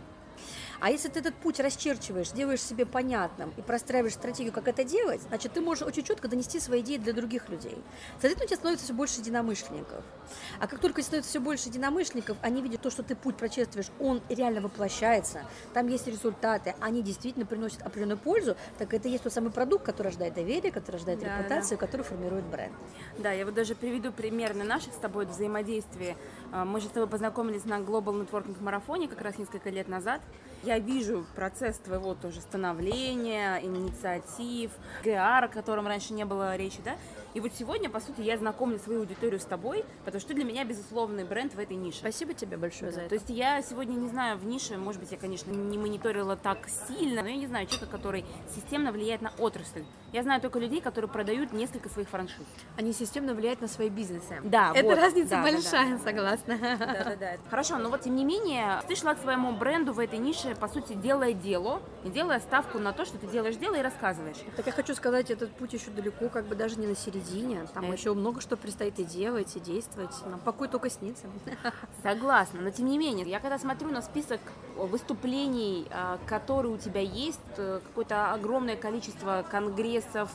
[0.80, 5.22] А если ты этот путь расчерчиваешь, делаешь себе понятным и простраиваешь стратегию, как это делать,
[5.22, 7.78] значит, ты можешь очень четко донести свои идеи для других людей.
[8.14, 10.04] Соответственно, у тебя становится все больше единомышленников.
[10.60, 14.22] А как только становится все больше единомышленников, они видят то, что ты путь прочествуешь, он
[14.30, 19.52] реально воплощается, там есть результаты, они действительно приносят определенную пользу, так это есть тот самый
[19.52, 21.86] продукт, который рождает доверие, который рождает да, репутацию, да.
[21.86, 22.74] который формирует бренд.
[23.18, 26.16] Да, я вот даже приведу пример на наших с тобой взаимодействии.
[26.52, 30.22] А, мы же с тобой познакомились на Global Networking марафоне как раз несколько лет назад.
[30.64, 34.72] Я вижу процесс твоего тоже становления, инициатив,
[35.04, 36.98] ГР, о котором раньше не было речи, да?
[37.36, 40.44] И вот сегодня, по сути, я знакомлю свою аудиторию с тобой, потому что ты для
[40.44, 42.00] меня безусловный бренд в этой нише.
[42.00, 42.96] Спасибо тебе большое да.
[42.96, 43.10] за это.
[43.10, 46.68] То есть я сегодня не знаю в нише, может быть, я, конечно, не мониторила так
[46.88, 48.26] сильно, но я не знаю человека, который
[48.56, 49.84] системно влияет на отрасль.
[50.12, 52.46] Я знаю только людей, которые продают несколько своих франшиз.
[52.78, 54.40] Они системно влияют на свои бизнесы.
[54.44, 54.98] Да, Это вот.
[54.98, 56.04] разница да, большая, да, да.
[56.04, 56.58] согласна.
[56.60, 57.38] Да, да, да.
[57.50, 60.68] Хорошо, но вот тем не менее, ты шла к своему бренду в этой нише, по
[60.68, 64.38] сути, делая дело и делая ставку на то, что ты делаешь дело и рассказываешь.
[64.56, 67.19] Так я хочу сказать, этот путь еще далеко, как бы даже не на середине.
[67.74, 67.94] Там Это...
[67.94, 70.14] еще много что предстоит и делать, и действовать.
[70.26, 71.28] Нам покой только снится.
[72.04, 74.40] Согласна, но тем не менее, я когда смотрю на список
[74.76, 80.30] выступлений, а, которые у тебя есть, э, какое-то огромное количество конгрессов,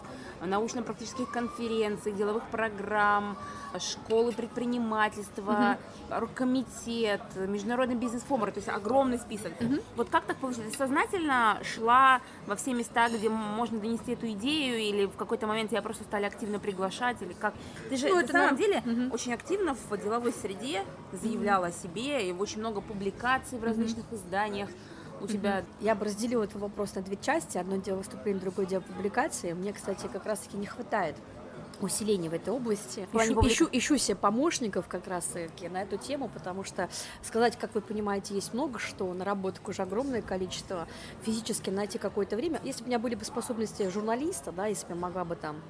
[0.45, 3.37] научно-практических конференций, деловых программ,
[3.78, 5.78] школы предпринимательства,
[6.11, 6.14] угу.
[6.14, 9.53] оргкомитет, международный бизнес-форум, то есть огромный список.
[9.61, 9.80] Угу.
[9.97, 10.72] Вот как так получилось?
[10.72, 15.70] Ты сознательно шла во все места, где можно донести эту идею, или в какой-то момент
[15.70, 16.74] тебя просто стали активно приглашать,
[17.22, 17.55] или как?
[17.89, 19.14] Ты же ну, на самом деле угу.
[19.14, 24.16] очень активно в деловой среде заявляла о себе, и очень много публикаций в различных угу.
[24.16, 24.68] изданиях
[25.20, 25.64] у тебя...
[25.81, 27.59] Я бы разделила этот вопрос на две части.
[27.59, 29.53] Одно дело выступление, другое дело публикации.
[29.53, 31.16] Мне, кстати, как раз-таки не хватает
[31.81, 33.07] усиления в этой области.
[33.12, 36.89] Ищу, ищу, ищу себе помощников как раз таки на эту тему, потому что
[37.22, 40.87] сказать, как вы понимаете, есть много что, наработок уже огромное количество,
[41.22, 42.61] физически найти какое-то время.
[42.64, 45.61] Если бы у меня были бы способности журналиста, да, если бы я могла бы там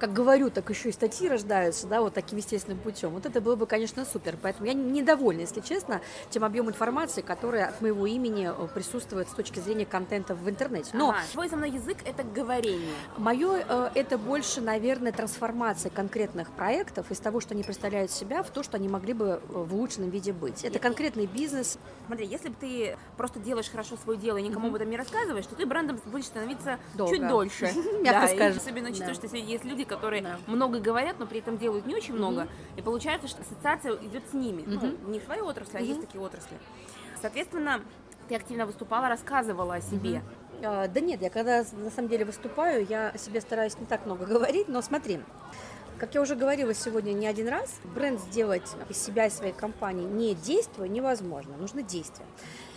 [0.00, 3.10] как говорю, так еще и статьи рождаются, да, вот таким естественным путем.
[3.10, 4.36] Вот это было бы, конечно, супер.
[4.40, 9.32] Поэтому я недовольна, если честно, тем объемом информации, которая от моего имени э, присутствует с
[9.32, 10.90] точки зрения контента в интернете.
[10.94, 12.94] Но ага, твой основной язык– это говорение.
[13.18, 18.50] Мое э,– это больше, наверное, трансформация конкретных проектов из того, что они представляют себя, в
[18.50, 20.64] то, что они могли бы э, в улучшенном виде быть.
[20.64, 21.78] Это конкретный бизнес.
[22.06, 25.46] Смотри, если бы ты просто делаешь хорошо свое дело и никому об этом не рассказываешь,
[25.46, 27.14] то ты брендом будешь становиться Долго.
[27.14, 27.70] чуть дольше.
[28.00, 28.58] Мягко скажем.
[28.58, 30.38] Особенно учитывая, что есть люди, которые да.
[30.46, 32.48] много говорят, но при этом делают не очень много.
[32.76, 34.62] И получается, что ассоциация идет с ними.
[34.66, 36.56] Ну, не в своей отрасли, а есть такие отрасли.
[37.20, 37.82] Соответственно,
[38.28, 40.22] ты активно выступала, рассказывала о себе.
[40.62, 44.06] А, да нет, я когда на самом деле выступаю, я о себе стараюсь не так
[44.06, 45.20] много говорить, но смотри,
[45.98, 50.04] как я уже говорила сегодня не один раз, бренд сделать из себя и своей компании
[50.04, 52.26] не действуя невозможно, нужно действие.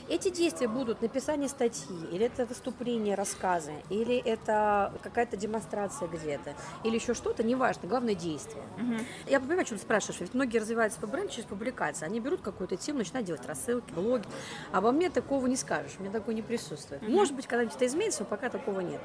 [0.10, 6.95] Эти действия будут написание статьи, или это выступление, рассказы, или это какая-то демонстрация где-то, или
[6.95, 8.64] еще что-то, неважно, главное действие.
[8.78, 9.04] Угу.
[9.28, 12.06] Я понимаю, о чем спрашиваешь, ведь многие развивают свой бренд через публикации.
[12.06, 14.28] Они берут какую-то тему, начинают делать рассылки, блоги.
[14.72, 17.01] А во мне такого не скажешь, у меня такого не присутствует.
[17.01, 17.12] Угу.
[17.12, 19.01] Может быть, когда-нибудь это изменится, но пока такого нет.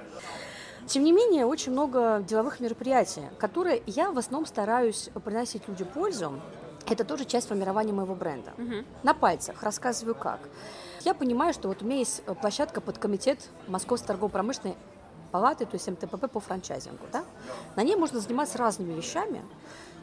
[0.87, 6.41] Тем не менее, очень много деловых мероприятий, которые я в основном стараюсь приносить людям пользу.
[6.89, 8.53] Это тоже часть формирования моего бренда.
[8.57, 8.85] Угу.
[9.03, 10.41] На пальцах рассказываю как.
[11.05, 14.77] Я понимаю, что вот у меня есть э, площадка под комитет Московской торгово-промышленной
[15.31, 17.05] палаты, то есть МТПП по франчайзингу.
[17.13, 17.25] Да?
[17.77, 19.43] На ней можно заниматься разными вещами,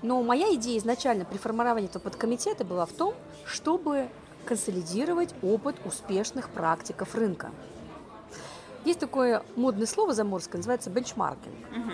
[0.01, 3.13] но моя идея изначально при формировании этого подкомитета была в том,
[3.45, 4.09] чтобы
[4.45, 7.51] консолидировать опыт успешных практиков рынка.
[8.85, 11.55] Есть такое модное слово заморское, называется бенчмаркинг.
[11.71, 11.91] Угу.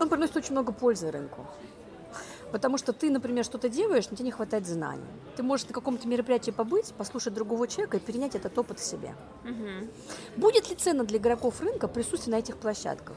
[0.00, 1.46] Он приносит очень много пользы рынку.
[2.52, 5.04] Потому что ты, например, что-то делаешь, но тебе не хватает знаний.
[5.36, 9.14] Ты можешь на каком-то мероприятии побыть, послушать другого человека и перенять этот опыт в себе.
[9.44, 10.40] Угу.
[10.40, 13.16] Будет ли цена для игроков рынка присутствие на этих площадках?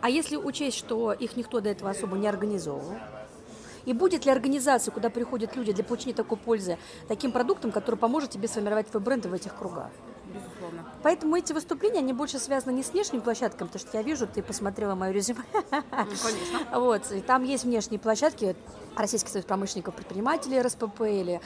[0.00, 2.96] А если учесть, что их никто до этого особо не организовывал,
[3.84, 6.76] и будет ли организация, куда приходят люди для получения такой пользы,
[7.08, 9.90] таким продуктом, который поможет тебе сформировать твой бренд в этих кругах?
[10.66, 10.84] Безусловно.
[11.02, 14.42] Поэтому эти выступления, они больше связаны не с внешними площадками, потому что я вижу, ты
[14.42, 15.42] посмотрела мое резюме.
[15.52, 16.60] Ну, конечно.
[16.80, 18.56] Вот, и там есть внешние площадки,
[18.96, 21.40] Российский союз промышленников предпринимателей РСПП или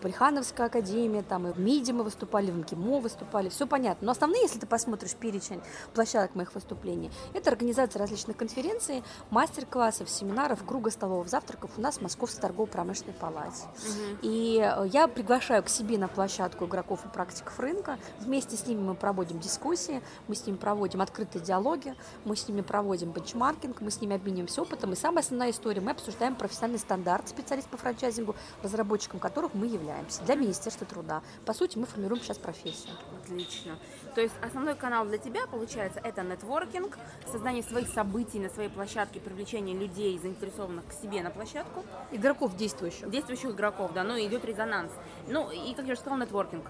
[0.00, 4.06] Плехановская академия, там и в МИДе мы выступали, в МКИМО выступали, все понятно.
[4.06, 5.60] Но основные, если ты посмотришь перечень
[5.92, 12.00] площадок моих выступлений, это организация различных конференций, мастер-классов, семинаров, круга столовых завтраков у нас в
[12.00, 13.64] Московской торгово-промышленной палате.
[13.64, 14.18] Угу.
[14.22, 17.98] И э, я приглашаю к себе на площадку игроков и практиков рынка.
[18.20, 21.94] Вместе с ними мы проводим дискуссии, мы с ними проводим открытые диалоги,
[22.24, 24.92] мы с ними проводим бенчмаркинг, мы с ними обмениваемся опытом.
[24.94, 30.22] И самая основная история, мы обсуждаем профессиональный стандарт специалист по франчайзингу, разработчиком которых мы являемся
[30.22, 31.22] для Министерства труда.
[31.44, 32.94] По сути, мы формируем сейчас профессию.
[33.20, 33.76] Отлично.
[34.14, 36.96] То есть основной канал для тебя, получается, это нетворкинг,
[37.32, 41.84] создание своих событий на своей площадке, привлечение людей, заинтересованных к себе на площадку.
[42.12, 43.10] Игроков действующих.
[43.10, 44.92] Действующих игроков, да, ну идет резонанс.
[45.26, 46.64] Ну и, как я уже сказала, нетворкинг.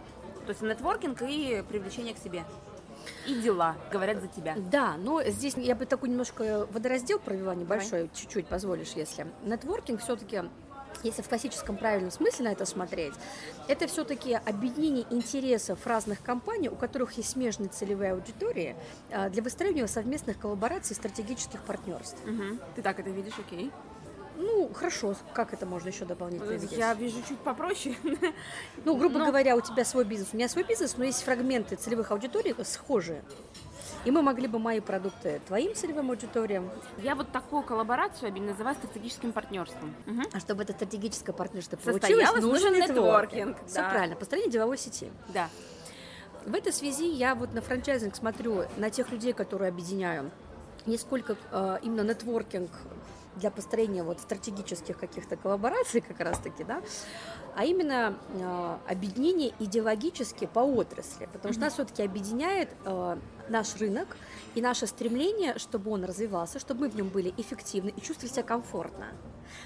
[0.47, 2.45] То есть нетворкинг и привлечение к себе.
[3.27, 4.55] И дела говорят за тебя.
[4.57, 9.27] Да, но здесь я бы такой немножко водораздел провела небольшой, чуть-чуть позволишь, если.
[9.45, 10.43] Нетворкинг все-таки
[11.03, 13.15] если в классическом правильном смысле на это смотреть,
[13.69, 18.77] это все-таки объединение интересов разных компаний, у которых есть смежные целевые аудитории,
[19.11, 22.19] а, для выстраивания совместных коллабораций и стратегических партнерств.
[22.25, 22.59] Угу.
[22.77, 23.71] Ты так это видишь, окей?
[24.37, 26.77] Ну, хорошо, как это можно еще дополнительно сделать?
[26.77, 27.97] Я вижу чуть попроще.
[28.85, 29.27] Ну, грубо но...
[29.27, 33.23] говоря, у тебя свой бизнес, у меня свой бизнес, но есть фрагменты целевых аудиторий схожие.
[34.05, 36.71] И мы могли бы мои продукты твоим целевым аудиториям.
[36.99, 39.95] Я вот такую коллаборацию называю стратегическим партнерством.
[40.07, 40.23] Угу.
[40.33, 43.57] А чтобы это стратегическое партнерство получилось, нужен нетворкинг.
[43.67, 43.91] Все да.
[43.91, 45.11] правильно, построение деловой сети.
[45.29, 45.49] Да.
[46.45, 50.31] В этой связи я вот на франчайзинг смотрю на тех людей, которые объединяю
[50.87, 52.71] не сколько э, именно нетворкинг
[53.37, 56.83] для построения вот стратегических каких-то коллабораций как раз-таки, да,
[57.57, 63.17] а именно э, объединение идеологически по отрасли, потому что нас все-таки объединяет э,
[63.49, 64.17] наш рынок
[64.55, 68.43] и наше стремление, чтобы он развивался, чтобы мы в нем были эффективны и чувствовали себя
[68.43, 69.07] комфортно.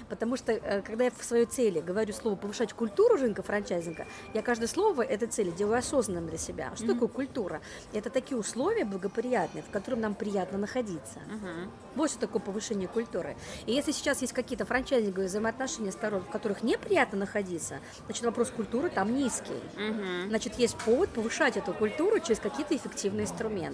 [0.07, 4.41] Потому что, э, когда я в своей цели говорю слово повышать культуру рынка франчайзинга, я
[4.41, 6.71] каждое слово этой цели делаю осознанным для себя.
[6.75, 6.93] Что mm-hmm.
[6.93, 7.61] такое культура?
[7.93, 11.19] Это такие условия благоприятные, в которых нам приятно находиться.
[11.19, 11.69] Mm-hmm.
[11.95, 13.35] Вот что такое повышение культуры.
[13.65, 18.89] И если сейчас есть какие-то франчайзинговые взаимоотношения сторон, в которых неприятно находиться, значит вопрос культуры
[18.89, 19.51] там низкий.
[19.75, 20.27] Mm-hmm.
[20.29, 23.68] Значит, есть повод повышать эту культуру через какие-то эффективные инструменты.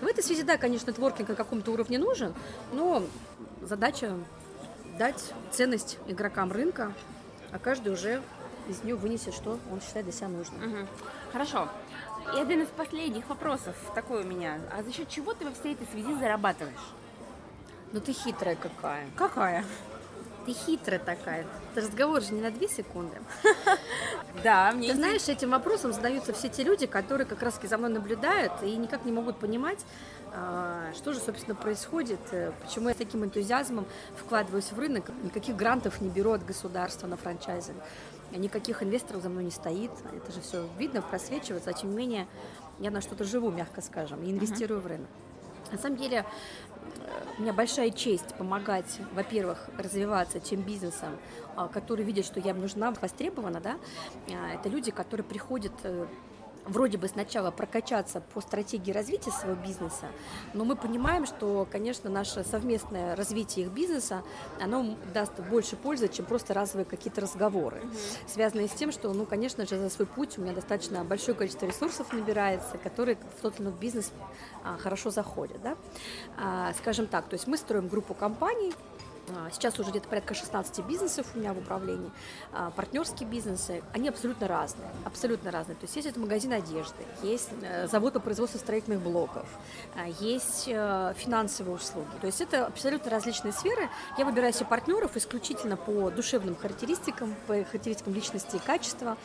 [0.00, 2.34] В этой связи, да, конечно, творкинг на каком-то уровне нужен,
[2.72, 3.02] но
[3.62, 4.14] задача
[4.98, 6.92] дать ценность игрокам рынка,
[7.52, 8.22] а каждый уже
[8.68, 10.62] из нее вынесет, что он считает для себя нужным.
[10.62, 10.86] Угу.
[11.32, 11.68] Хорошо.
[12.34, 14.60] И один из последних вопросов такой у меня.
[14.76, 16.74] А за счет чего ты во всей этой связи зарабатываешь?
[17.92, 19.06] Ну ты хитрая какая.
[19.16, 19.64] Какая?
[20.48, 21.46] Ты хитрая такая.
[21.72, 23.16] Это разговор же не на две секунды.
[24.44, 27.90] Да, мне Ты знаешь, этим вопросом задаются все те люди, которые как раз за мной
[27.90, 29.84] наблюдают и никак не могут понимать,
[30.32, 33.84] а, что же, собственно, происходит, э, почему я с таким энтузиазмом
[34.16, 37.82] вкладываюсь в рынок, никаких грантов не беру от государства на франчайзинг,
[38.36, 42.28] никаких инвесторов за мной не стоит, это же все видно, просвечивается, а тем не менее
[42.78, 44.84] я на что-то живу, мягко скажем, и инвестирую uh-huh.
[44.84, 45.08] в рынок.
[45.72, 46.24] На самом деле,
[47.38, 51.16] у меня большая честь помогать, во-первых, развиваться тем бизнесом,
[51.56, 53.76] а, которые видят, что я нужна, востребована, да,
[54.28, 56.06] а, это люди, которые приходят э,
[56.68, 60.06] вроде бы сначала прокачаться по стратегии развития своего бизнеса,
[60.54, 64.22] но мы понимаем, что, конечно, наше совместное развитие их бизнеса,
[64.60, 67.90] оно даст больше пользы, чем просто разовые какие-то разговоры, угу.
[68.26, 71.66] связанные с тем, что, ну, конечно же, за свой путь у меня достаточно большое количество
[71.66, 74.12] ресурсов набирается, которые в тот или иной бизнес
[74.64, 75.76] а, хорошо заходят, да.
[76.36, 78.74] А, скажем так, то есть мы строим группу компаний,
[79.52, 82.10] сейчас уже где-то порядка 16 бизнесов у меня в управлении.
[82.52, 84.88] А, партнерские бизнесы, они абсолютно разные.
[85.04, 85.76] Абсолютно разные.
[85.76, 89.46] То есть есть это магазин одежды, есть э, завод по производству строительных блоков,
[89.96, 92.08] а, есть э, финансовые услуги.
[92.20, 93.88] То есть это абсолютно различные сферы.
[94.16, 99.16] Я выбираю себе партнеров исключительно по душевным характеристикам, по характеристикам личности и качества,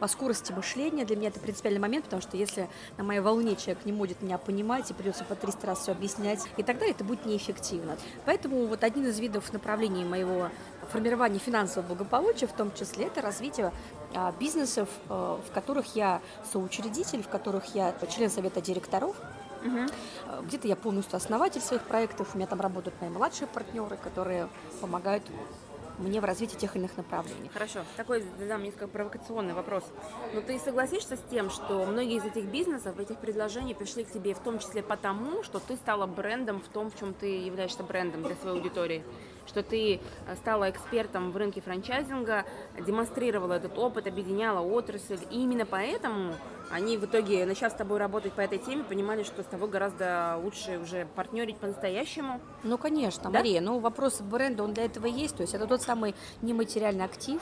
[0.00, 1.04] по скорости мышления.
[1.04, 4.38] Для меня это принципиальный момент, потому что если на моей волне человек не будет меня
[4.38, 7.96] понимать и придется по 300 раз все объяснять и так далее, это будет неэффективно.
[8.24, 10.50] Поэтому вот один из видов направлений моего
[10.90, 13.72] формирования финансового благополучия, в том числе это развитие
[14.14, 16.20] а, бизнесов, а, в которых я
[16.50, 19.16] соучредитель, в которых я член совета директоров,
[19.64, 20.44] Угу.
[20.44, 24.48] Где-то я полностью основатель своих проектов, у меня там работают мои младшие партнеры, которые
[24.80, 25.24] помогают
[25.98, 27.50] мне в развитии тех или иных направлений.
[27.52, 27.80] Хорошо.
[27.96, 29.84] Такой задам несколько провокационный вопрос.
[30.32, 34.34] Но ты согласишься с тем, что многие из этих бизнесов, этих предложений пришли к тебе
[34.34, 38.22] в том числе потому, что ты стала брендом в том, в чем ты являешься брендом
[38.22, 39.04] для своей аудитории?
[39.48, 42.44] Что ты э, стала экспертом в рынке франчайзинга,
[42.86, 45.18] демонстрировала этот опыт, объединяла отрасль.
[45.30, 46.34] И именно поэтому
[46.70, 50.38] они в итоге, начав с тобой работать по этой теме, понимали, что с тобой гораздо
[50.42, 52.40] лучше уже партнерить по-настоящему.
[52.62, 53.38] Ну, конечно, да?
[53.38, 53.62] Мария.
[53.62, 55.36] Ну, вопрос бренда, он для этого есть.
[55.36, 57.40] То есть это тот самый нематериальный актив,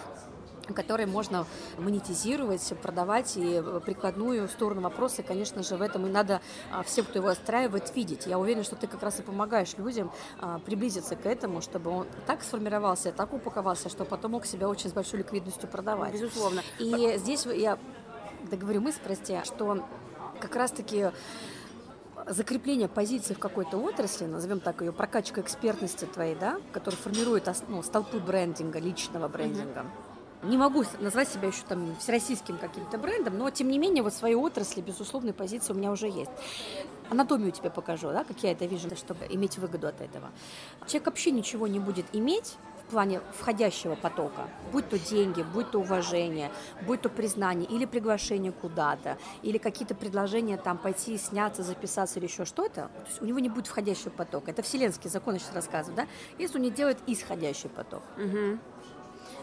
[0.75, 1.47] который можно
[1.79, 6.41] монетизировать, продавать, и прикладную сторону вопроса, конечно же, в этом и надо
[6.73, 8.27] а, всем, кто его отстраивает, видеть.
[8.27, 12.07] Я уверена, что ты как раз и помогаешь людям а, приблизиться к этому, чтобы он
[12.27, 16.13] так сформировался, так упаковался, что потом мог себя очень с большой ликвидностью продавать.
[16.13, 16.63] Безусловно.
[16.79, 17.79] И здесь я
[18.51, 19.85] договорю мысль, прости, что
[20.41, 21.11] как раз-таки
[22.27, 27.83] закрепление позиции в какой-то отрасли, назовем так ее, прокачка экспертности твоей, да, которая формирует ну,
[27.83, 29.81] столпы брендинга, личного брендинга.
[29.81, 30.06] Mm-hmm.
[30.47, 34.17] Не могу назвать себя еще там всероссийским каким-то брендом, но тем не менее вот в
[34.17, 36.31] своей отрасли безусловной позиции у меня уже есть.
[37.11, 40.31] Анатомию тебе покажу, да, как я это вижу, чтобы иметь выгоду от этого.
[40.87, 45.81] Человек вообще ничего не будет иметь, в плане входящего потока, будь то деньги, будь то
[45.81, 52.27] уважение, будь то признание или приглашение куда-то, или какие-то предложения там пойти, сняться, записаться или
[52.27, 54.53] еще что-то, то есть у него не будет входящего потока.
[54.53, 56.07] Это вселенский закон, я сейчас рассказываю, да?
[56.39, 58.03] Если он не делает исходящий поток.
[58.17, 58.59] Угу.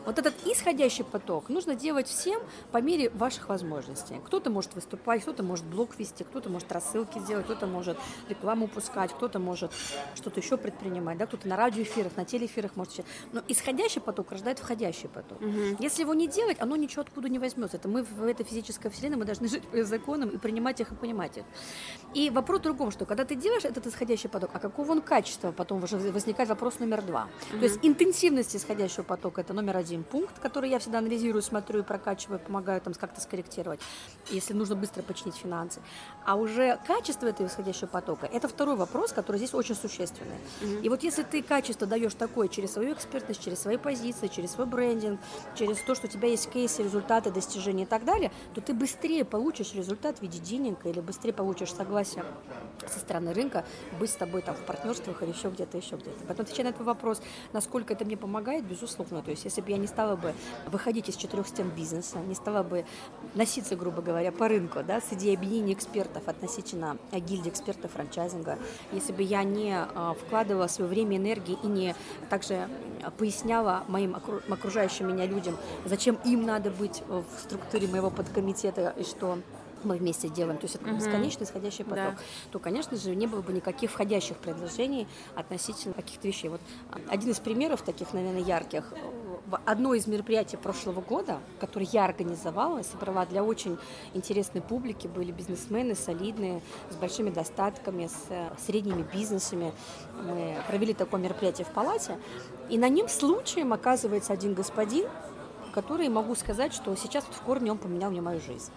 [0.06, 2.41] Вот этот исходящий поток нужно делать всем
[2.72, 4.16] по мере ваших возможностей.
[4.26, 7.97] Кто-то может выступать, кто-то может блог вести, кто-то может рассылки сделать, кто-то может
[8.28, 9.72] рекламу пускать, кто-то может
[10.16, 13.06] что-то еще предпринимать, да, кто-то на радиоэфирах, на телеэфирах может сейчас.
[13.32, 15.41] Но исходящий поток рождает входящий поток.
[15.41, 15.78] Угу.
[15.80, 17.78] Если его не делать, оно ничего откуда не возьмется.
[17.78, 20.95] Это мы в этой физической вселенной, мы должны жить по законам и принимать их и
[20.95, 21.45] понимать их.
[22.14, 25.51] И вопрос в другом, что когда ты делаешь этот исходящий поток, а какого он качества,
[25.51, 27.30] потом возникает вопрос номер два.
[27.51, 27.60] Угу.
[27.60, 31.79] То есть интенсивность исходящего потока это номер один один пункт, который я всегда анализирую, смотрю
[31.79, 33.79] и прокачиваю, помогаю там как-то скорректировать,
[34.31, 35.81] если нужно быстро починить финансы.
[36.25, 40.35] А уже качество этого исходящего потока– это второй вопрос, который здесь очень существенный.
[40.61, 40.83] Угу.
[40.83, 44.65] И вот если ты качество даешь такое через свою экспертность, через свои позиции, через свой
[44.65, 45.19] брендинг,
[45.55, 49.25] через то, что у тебя есть кейсы, результаты, достижения и так далее, то ты быстрее
[49.25, 52.25] получишь результат в виде денег или быстрее получишь согласие
[52.87, 53.65] со стороны рынка
[53.99, 56.25] быть с тобой там в партнерствах или еще где-то, еще где-то.
[56.27, 57.21] Потом отвечая на этот вопрос,
[57.53, 59.21] насколько это мне помогает, безусловно.
[59.21, 60.34] То есть если бы я не стала бы
[60.67, 62.86] выходить из четырех стен бизнеса, не стала бы
[63.36, 68.57] носиться, грубо говоря, по рынку, да, с идеей объединения экспертов относительно гильдии экспертов франчайзинга,
[68.93, 71.95] если бы я не а, вкладывала свое время, энергии и не
[72.29, 72.69] также
[73.17, 79.38] поясняла моим окружающим меня людям, зачем им надо быть в структуре моего подкомитета и что
[79.86, 82.17] мы вместе делаем, то есть это бесконечный исходящий поток, да.
[82.51, 86.49] то, конечно же, не было бы никаких входящих предложений относительно каких-то вещей.
[86.49, 86.61] Вот
[87.09, 88.93] один из примеров таких, наверное, ярких,
[89.66, 93.78] одно из мероприятий прошлого года, которое я организовала, собрала для очень
[94.14, 99.74] интересной публики, были бизнесмены солидные, с большими достатками, с э, средними бизнесами.
[100.24, 102.18] Мы провели такое мероприятие в палате,
[102.70, 105.08] и на нем случаем оказывается один господин,
[105.74, 108.72] который, могу сказать, что сейчас в корне он поменял мне мою жизнь.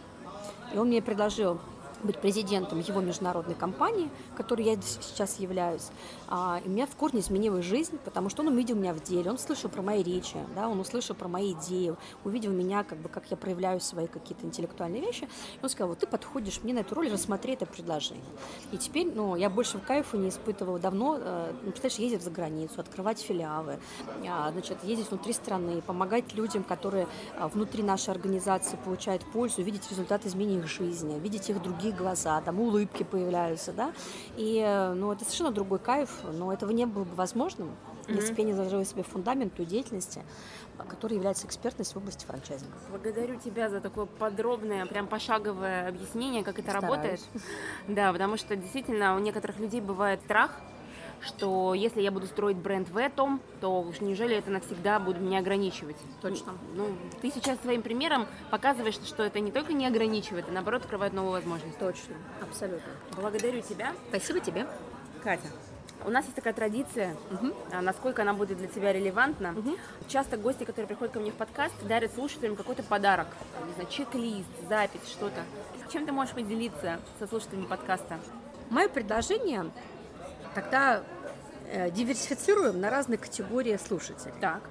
[0.74, 1.60] И он мне предложил
[2.02, 5.88] быть президентом его международной компании, которой я сейчас являюсь.
[6.28, 9.30] А, и у меня в корне изменилась жизнь, потому что он увидел меня в деле,
[9.30, 13.08] он слышал про мои речи, да, он услышал про мои идеи, увидел меня, как бы,
[13.08, 15.24] как я проявляю свои какие-то интеллектуальные вещи.
[15.24, 18.24] И он сказал, вот ты подходишь мне на эту роль, рассмотри это предложение.
[18.72, 22.30] И теперь, ну, я больше в кайфа не испытывала давно, э, ну, представляешь, ездить за
[22.30, 23.78] границу, открывать филиалы,
[24.22, 27.06] э, значит, ездить внутри страны, помогать людям, которые
[27.38, 32.40] э, внутри нашей организации получают пользу, видеть результат изменения их жизни, видеть их других глаза,
[32.40, 33.92] там улыбки появляются, да,
[34.36, 37.68] и, э, ну, это совершенно другой кайф, но этого не было бы возможным,
[38.06, 38.14] mm-hmm.
[38.14, 40.22] если бы я не заложила себе фундамент той деятельности,
[40.88, 42.76] который является экспертностью в области франчайзинга.
[42.90, 46.88] Благодарю тебя за такое подробное, прям пошаговое объяснение, как это Стараюсь.
[46.90, 47.20] работает.
[47.88, 50.52] Да, потому что действительно у некоторых людей бывает страх
[51.22, 55.38] что если я буду строить бренд в этом, то уж неужели это навсегда будет меня
[55.38, 55.96] ограничивать?
[56.20, 56.52] Точно.
[56.74, 61.12] Ну, ты сейчас своим примером показываешь, что это не только не ограничивает, а наоборот открывает
[61.12, 61.78] новые возможности.
[61.78, 62.92] Точно, абсолютно.
[63.16, 63.92] Благодарю тебя.
[64.08, 64.66] Спасибо тебе.
[65.22, 65.48] Катя.
[66.04, 67.54] У нас есть такая традиция, угу.
[67.80, 69.54] насколько она будет для тебя релевантна.
[69.56, 69.76] Угу.
[70.08, 73.26] Часто гости, которые приходят ко мне в подкаст, дарят слушателям какой-то подарок.
[73.66, 75.42] Не знаю, чек-лист, запись, что-то.
[75.92, 78.18] Чем ты можешь поделиться со слушателями подкаста?
[78.70, 79.70] Мое предложение
[80.54, 81.02] тогда
[81.70, 84.34] э, диверсифицируем на разные категории слушателей.
[84.40, 84.62] Так.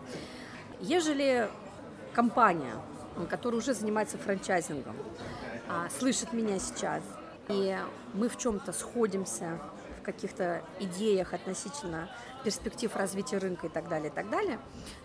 [0.80, 1.49] Ежели
[2.13, 2.76] компания,
[3.30, 4.95] которая уже занимается франчайзингом,
[5.67, 7.01] а, слышит меня сейчас,
[7.47, 7.78] и
[8.13, 9.59] мы в чем-то сходимся
[10.06, 12.10] каких-то идеях относительно
[12.45, 14.60] перспектив развития рынка и так далее, и так далее,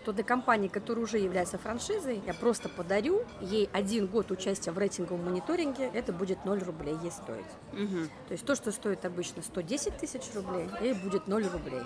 [0.05, 4.77] то для компании, которая уже является франшизой, я просто подарю ей один год участия в
[4.77, 7.45] рейтинговом мониторинге, это будет 0 рублей ей стоить.
[7.73, 8.05] Угу.
[8.27, 11.81] То есть то, что стоит обычно 110 тысяч рублей, ей будет 0 рублей.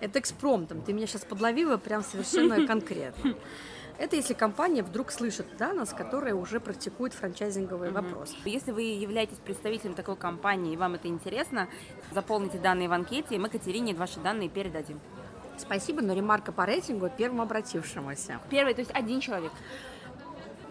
[0.00, 3.34] Это экспромтом, ты меня сейчас подловила прям совершенно конкретно.
[4.00, 7.96] Это если компания вдруг слышит да, нас, которая уже практикует франчайзинговый угу.
[8.00, 8.34] вопрос.
[8.46, 11.68] Если вы являетесь представителем такой компании и вам это интересно,
[12.10, 15.00] заполните данные в анкете, и мы Катерине ваши данные передадим.
[15.58, 18.40] Спасибо, но ремарка по рейтингу первому обратившемуся.
[18.48, 19.52] Первый, то есть один человек.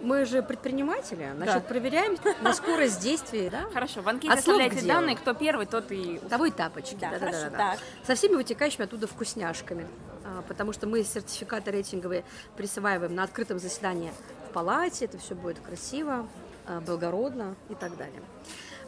[0.01, 1.59] Мы же предприниматели, значит, да.
[1.61, 3.69] проверяем на скорость действия, да?
[3.73, 6.19] Хорошо, в анкете оставляйте данные, кто первый, тот и...
[6.29, 7.77] Того и тапочки, да, да, да, да, да.
[8.05, 9.87] Со всеми вытекающими оттуда вкусняшками.
[10.23, 12.23] А, потому что мы сертификаты рейтинговые
[12.55, 14.11] присваиваем на открытом заседании
[14.47, 16.27] в палате, это все будет красиво,
[16.65, 18.21] а, благородно и так далее.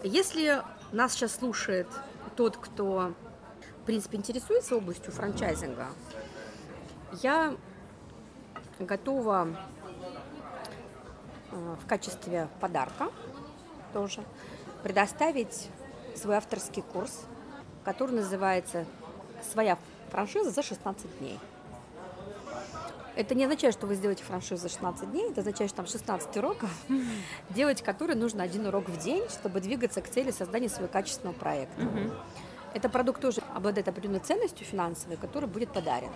[0.04, 1.88] Если нас сейчас слушает
[2.36, 3.14] тот, кто,
[3.82, 5.88] в принципе, интересуется областью франчайзинга,
[7.22, 7.56] я
[8.80, 9.48] готова
[11.52, 13.10] в качестве подарка
[13.94, 14.24] тоже
[14.84, 15.70] предоставить
[16.16, 17.22] свой авторский курс,
[17.84, 18.86] который называется
[19.52, 19.78] «Своя
[20.10, 21.40] франшиза за 16 дней».
[23.16, 26.38] Это не означает, что вы сделаете франшизу за 16 дней, это означает, что там 16
[26.38, 26.70] уроков,
[27.50, 31.82] делать которые нужно один урок в день, чтобы двигаться к цели создания своего качественного проекта.
[32.74, 36.12] Это продукт тоже обладает определенной ценностью финансовой, который будет подарен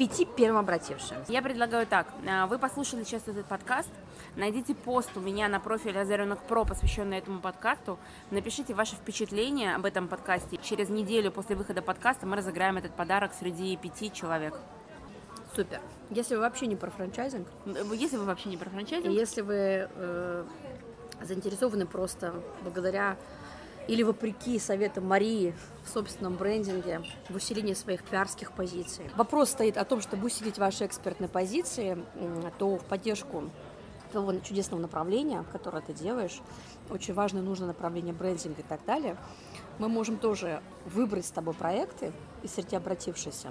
[0.00, 1.26] пяти первым обратившимся.
[1.28, 2.06] Я предлагаю так.
[2.26, 3.90] А, вы послушали сейчас этот подкаст,
[4.34, 7.98] найдите пост у меня на профиле Озаренок Про, посвященный этому подкасту,
[8.30, 10.58] напишите ваши впечатления об этом подкасте.
[10.62, 14.54] Через неделю после выхода подкаста мы разыграем этот подарок среди пяти человек.
[15.54, 15.82] Супер.
[16.08, 17.46] Если вы вообще не про франчайзинг.
[17.92, 19.12] Если вы вообще не про франчайзинг.
[19.12, 20.44] Если вы э,
[21.20, 22.32] заинтересованы просто
[22.62, 23.18] благодаря
[23.90, 25.52] или вопреки советам Марии
[25.84, 29.10] в собственном брендинге, в усилении своих пиарских позиций.
[29.16, 31.98] Вопрос стоит о том, чтобы усилить ваши экспертные позиции,
[32.60, 33.50] то в поддержку
[34.12, 36.40] того чудесного направления, которое ты делаешь,
[36.88, 39.16] очень важное нужное направление брендинга и так далее,
[39.80, 42.12] мы можем тоже выбрать с тобой проекты
[42.44, 43.48] и среди обратившихся.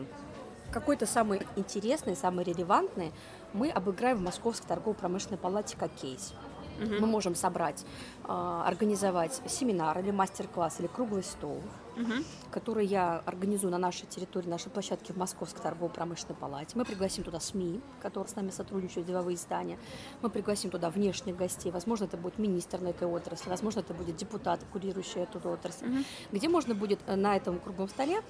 [0.71, 3.11] Какой-то самый интересный, самый релевантный
[3.51, 6.33] мы обыграем в Московской торгово-промышленной палате как кейс.
[6.79, 6.93] Угу.
[6.99, 7.85] Мы можем собрать,
[8.23, 11.61] а, организовать семинар или мастер-класс или круглый стол,
[11.95, 12.13] угу.
[12.51, 16.71] который я организую на нашей территории, нашей площадке в Московской торгово-промышленной палате.
[16.75, 19.77] Мы пригласим туда СМИ, которые с нами сотрудничают, деловые издания.
[20.21, 21.71] Мы пригласим туда внешних гостей.
[21.71, 25.97] Возможно, это будет министр на этой отрасли, возможно, это будет депутат, курирующий эту отрасль, угу.
[26.31, 28.21] где можно будет э, на этом круглом столе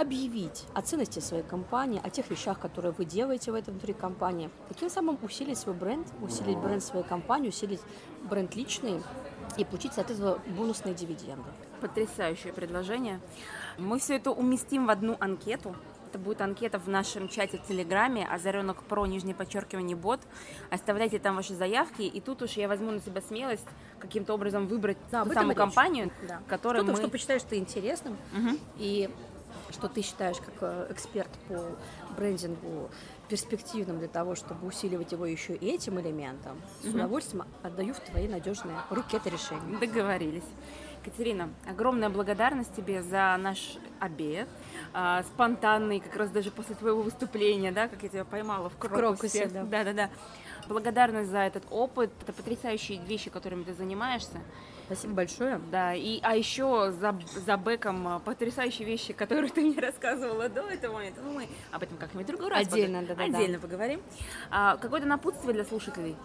[0.00, 4.50] объявить о ценности своей компании, о тех вещах, которые вы делаете в этой внутри компании.
[4.68, 7.80] Таким самым усилить свой бренд, усилить бренд своей компании, усилить
[8.22, 9.02] бренд личный
[9.58, 11.48] и получить, соответственно, бонусные дивиденды.
[11.82, 13.20] Потрясающее предложение.
[13.78, 15.76] Мы все это уместим в одну анкету.
[16.08, 20.20] Это будет анкета в нашем чате в Телеграме, Озаренок Про, нижнее подчеркивание, бот.
[20.70, 23.66] Оставляйте там ваши заявки, и тут уж я возьму на себя смелость
[24.00, 26.40] каким-то образом выбрать да, ту самую компанию, да.
[26.48, 27.02] которую Что-то, мы...
[27.02, 28.58] что посчитаешь ты интересным, угу.
[28.76, 29.08] и
[29.72, 31.62] что ты считаешь как э, эксперт по
[32.16, 32.90] брендингу
[33.28, 38.26] перспективным для того, чтобы усиливать его еще и этим элементом, с удовольствием отдаю в твои
[38.26, 39.78] надежные руки это решение.
[39.78, 40.44] Договорились.
[41.04, 44.48] Катерина, огромная благодарность тебе за наш обед,
[44.92, 48.96] а, спонтанный, как раз даже после твоего выступления, да, как я тебя поймала в Крокусе.
[48.96, 49.64] В Крокусе да.
[49.64, 50.10] да, да, да.
[50.68, 54.40] Благодарность за этот опыт, это потрясающие вещи, которыми ты занимаешься.
[54.90, 55.60] Спасибо большое.
[55.70, 57.16] Да, и, а еще за,
[57.46, 61.20] за бэком а, потрясающие вещи, которые ты мне рассказывала до этого момента.
[61.22, 63.60] Ну, мы об этом как-нибудь другой раз Отдельно, да, да, Отдельно да.
[63.60, 64.02] поговорим.
[64.50, 66.16] А, какое-то напутствие для слушателей?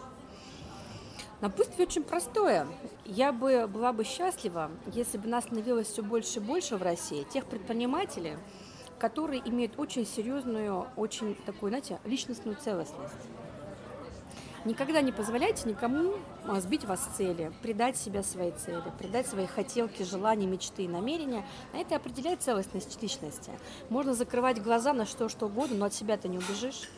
[1.41, 2.65] Напутствие очень простое.
[3.05, 7.21] Я бы была бы счастлива, если бы нас становилось все больше и больше в России,
[7.31, 8.35] тех предпринимателей,
[8.97, 13.13] которые имеют очень серьезную, очень такую, знаете, личностную целостность.
[14.65, 16.15] Никогда не позволяйте никому
[16.47, 20.87] а, сбить вас с цели, предать себя своей цели, предать свои хотелки, желания, мечты и
[20.87, 21.45] намерения.
[21.71, 23.51] А это определяет целостность личности.
[23.89, 26.89] Можно закрывать глаза на что, что угодно, но от себя ты не убежишь.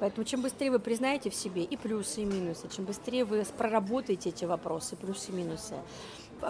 [0.00, 4.28] Поэтому чем быстрее вы признаете в себе и плюсы, и минусы, чем быстрее вы проработаете
[4.28, 5.76] эти вопросы, плюсы и минусы,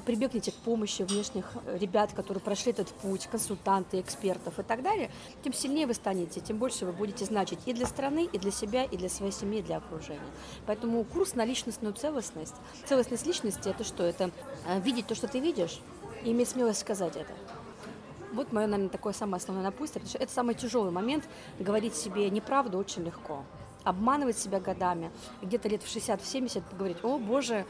[0.00, 5.10] прибегните к помощи внешних э, ребят, которые прошли этот путь, консультанты, экспертов и так далее,
[5.42, 8.84] тем сильнее вы станете, тем больше вы будете значить и для страны, и для себя,
[8.84, 10.20] и для своей семьи, и для окружения.
[10.66, 12.54] Поэтому курс на личностную целостность.
[12.86, 14.02] Целостность личности– это что?
[14.04, 14.30] Это
[14.66, 15.80] э, видеть то, что ты видишь,
[16.24, 17.32] и иметь смелость сказать это.
[18.32, 21.24] Вот мое, наверное, такое самое основное напутствие, потому что это самый тяжелый момент.
[21.60, 23.44] Говорить себе неправду очень легко
[23.84, 25.10] обманывать себя годами,
[25.42, 27.66] где-то лет в 60-70 говорить, о боже,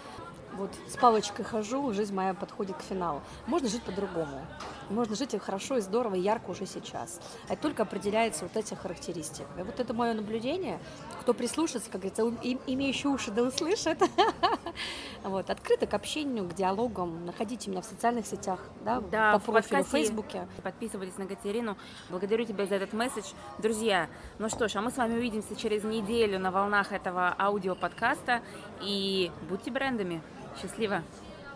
[0.57, 3.23] вот с палочкой хожу, жизнь моя подходит к финалу.
[3.47, 4.41] Можно жить по-другому.
[4.91, 7.21] Можно жить хорошо и здорово, и ярко уже сейчас.
[7.49, 9.47] Это только определяется вот этих характеристик.
[9.59, 10.79] И вот это мое наблюдение.
[11.21, 12.23] Кто прислушается, как говорится,
[12.67, 13.99] имеющий уши да услышит.
[15.23, 17.25] Вот, открыто к общению, к диалогам.
[17.25, 20.47] Находите меня в социальных сетях, да, да по профилю в Фейсбуке.
[20.63, 21.79] Подписывайтесь на Катерину.
[22.11, 23.33] Благодарю тебя за этот месседж.
[23.59, 28.43] Друзья, ну что ж, а мы с вами увидимся через неделю на волнах этого аудиоподкаста.
[28.83, 30.21] И будьте брендами.
[30.61, 31.03] Счастливо!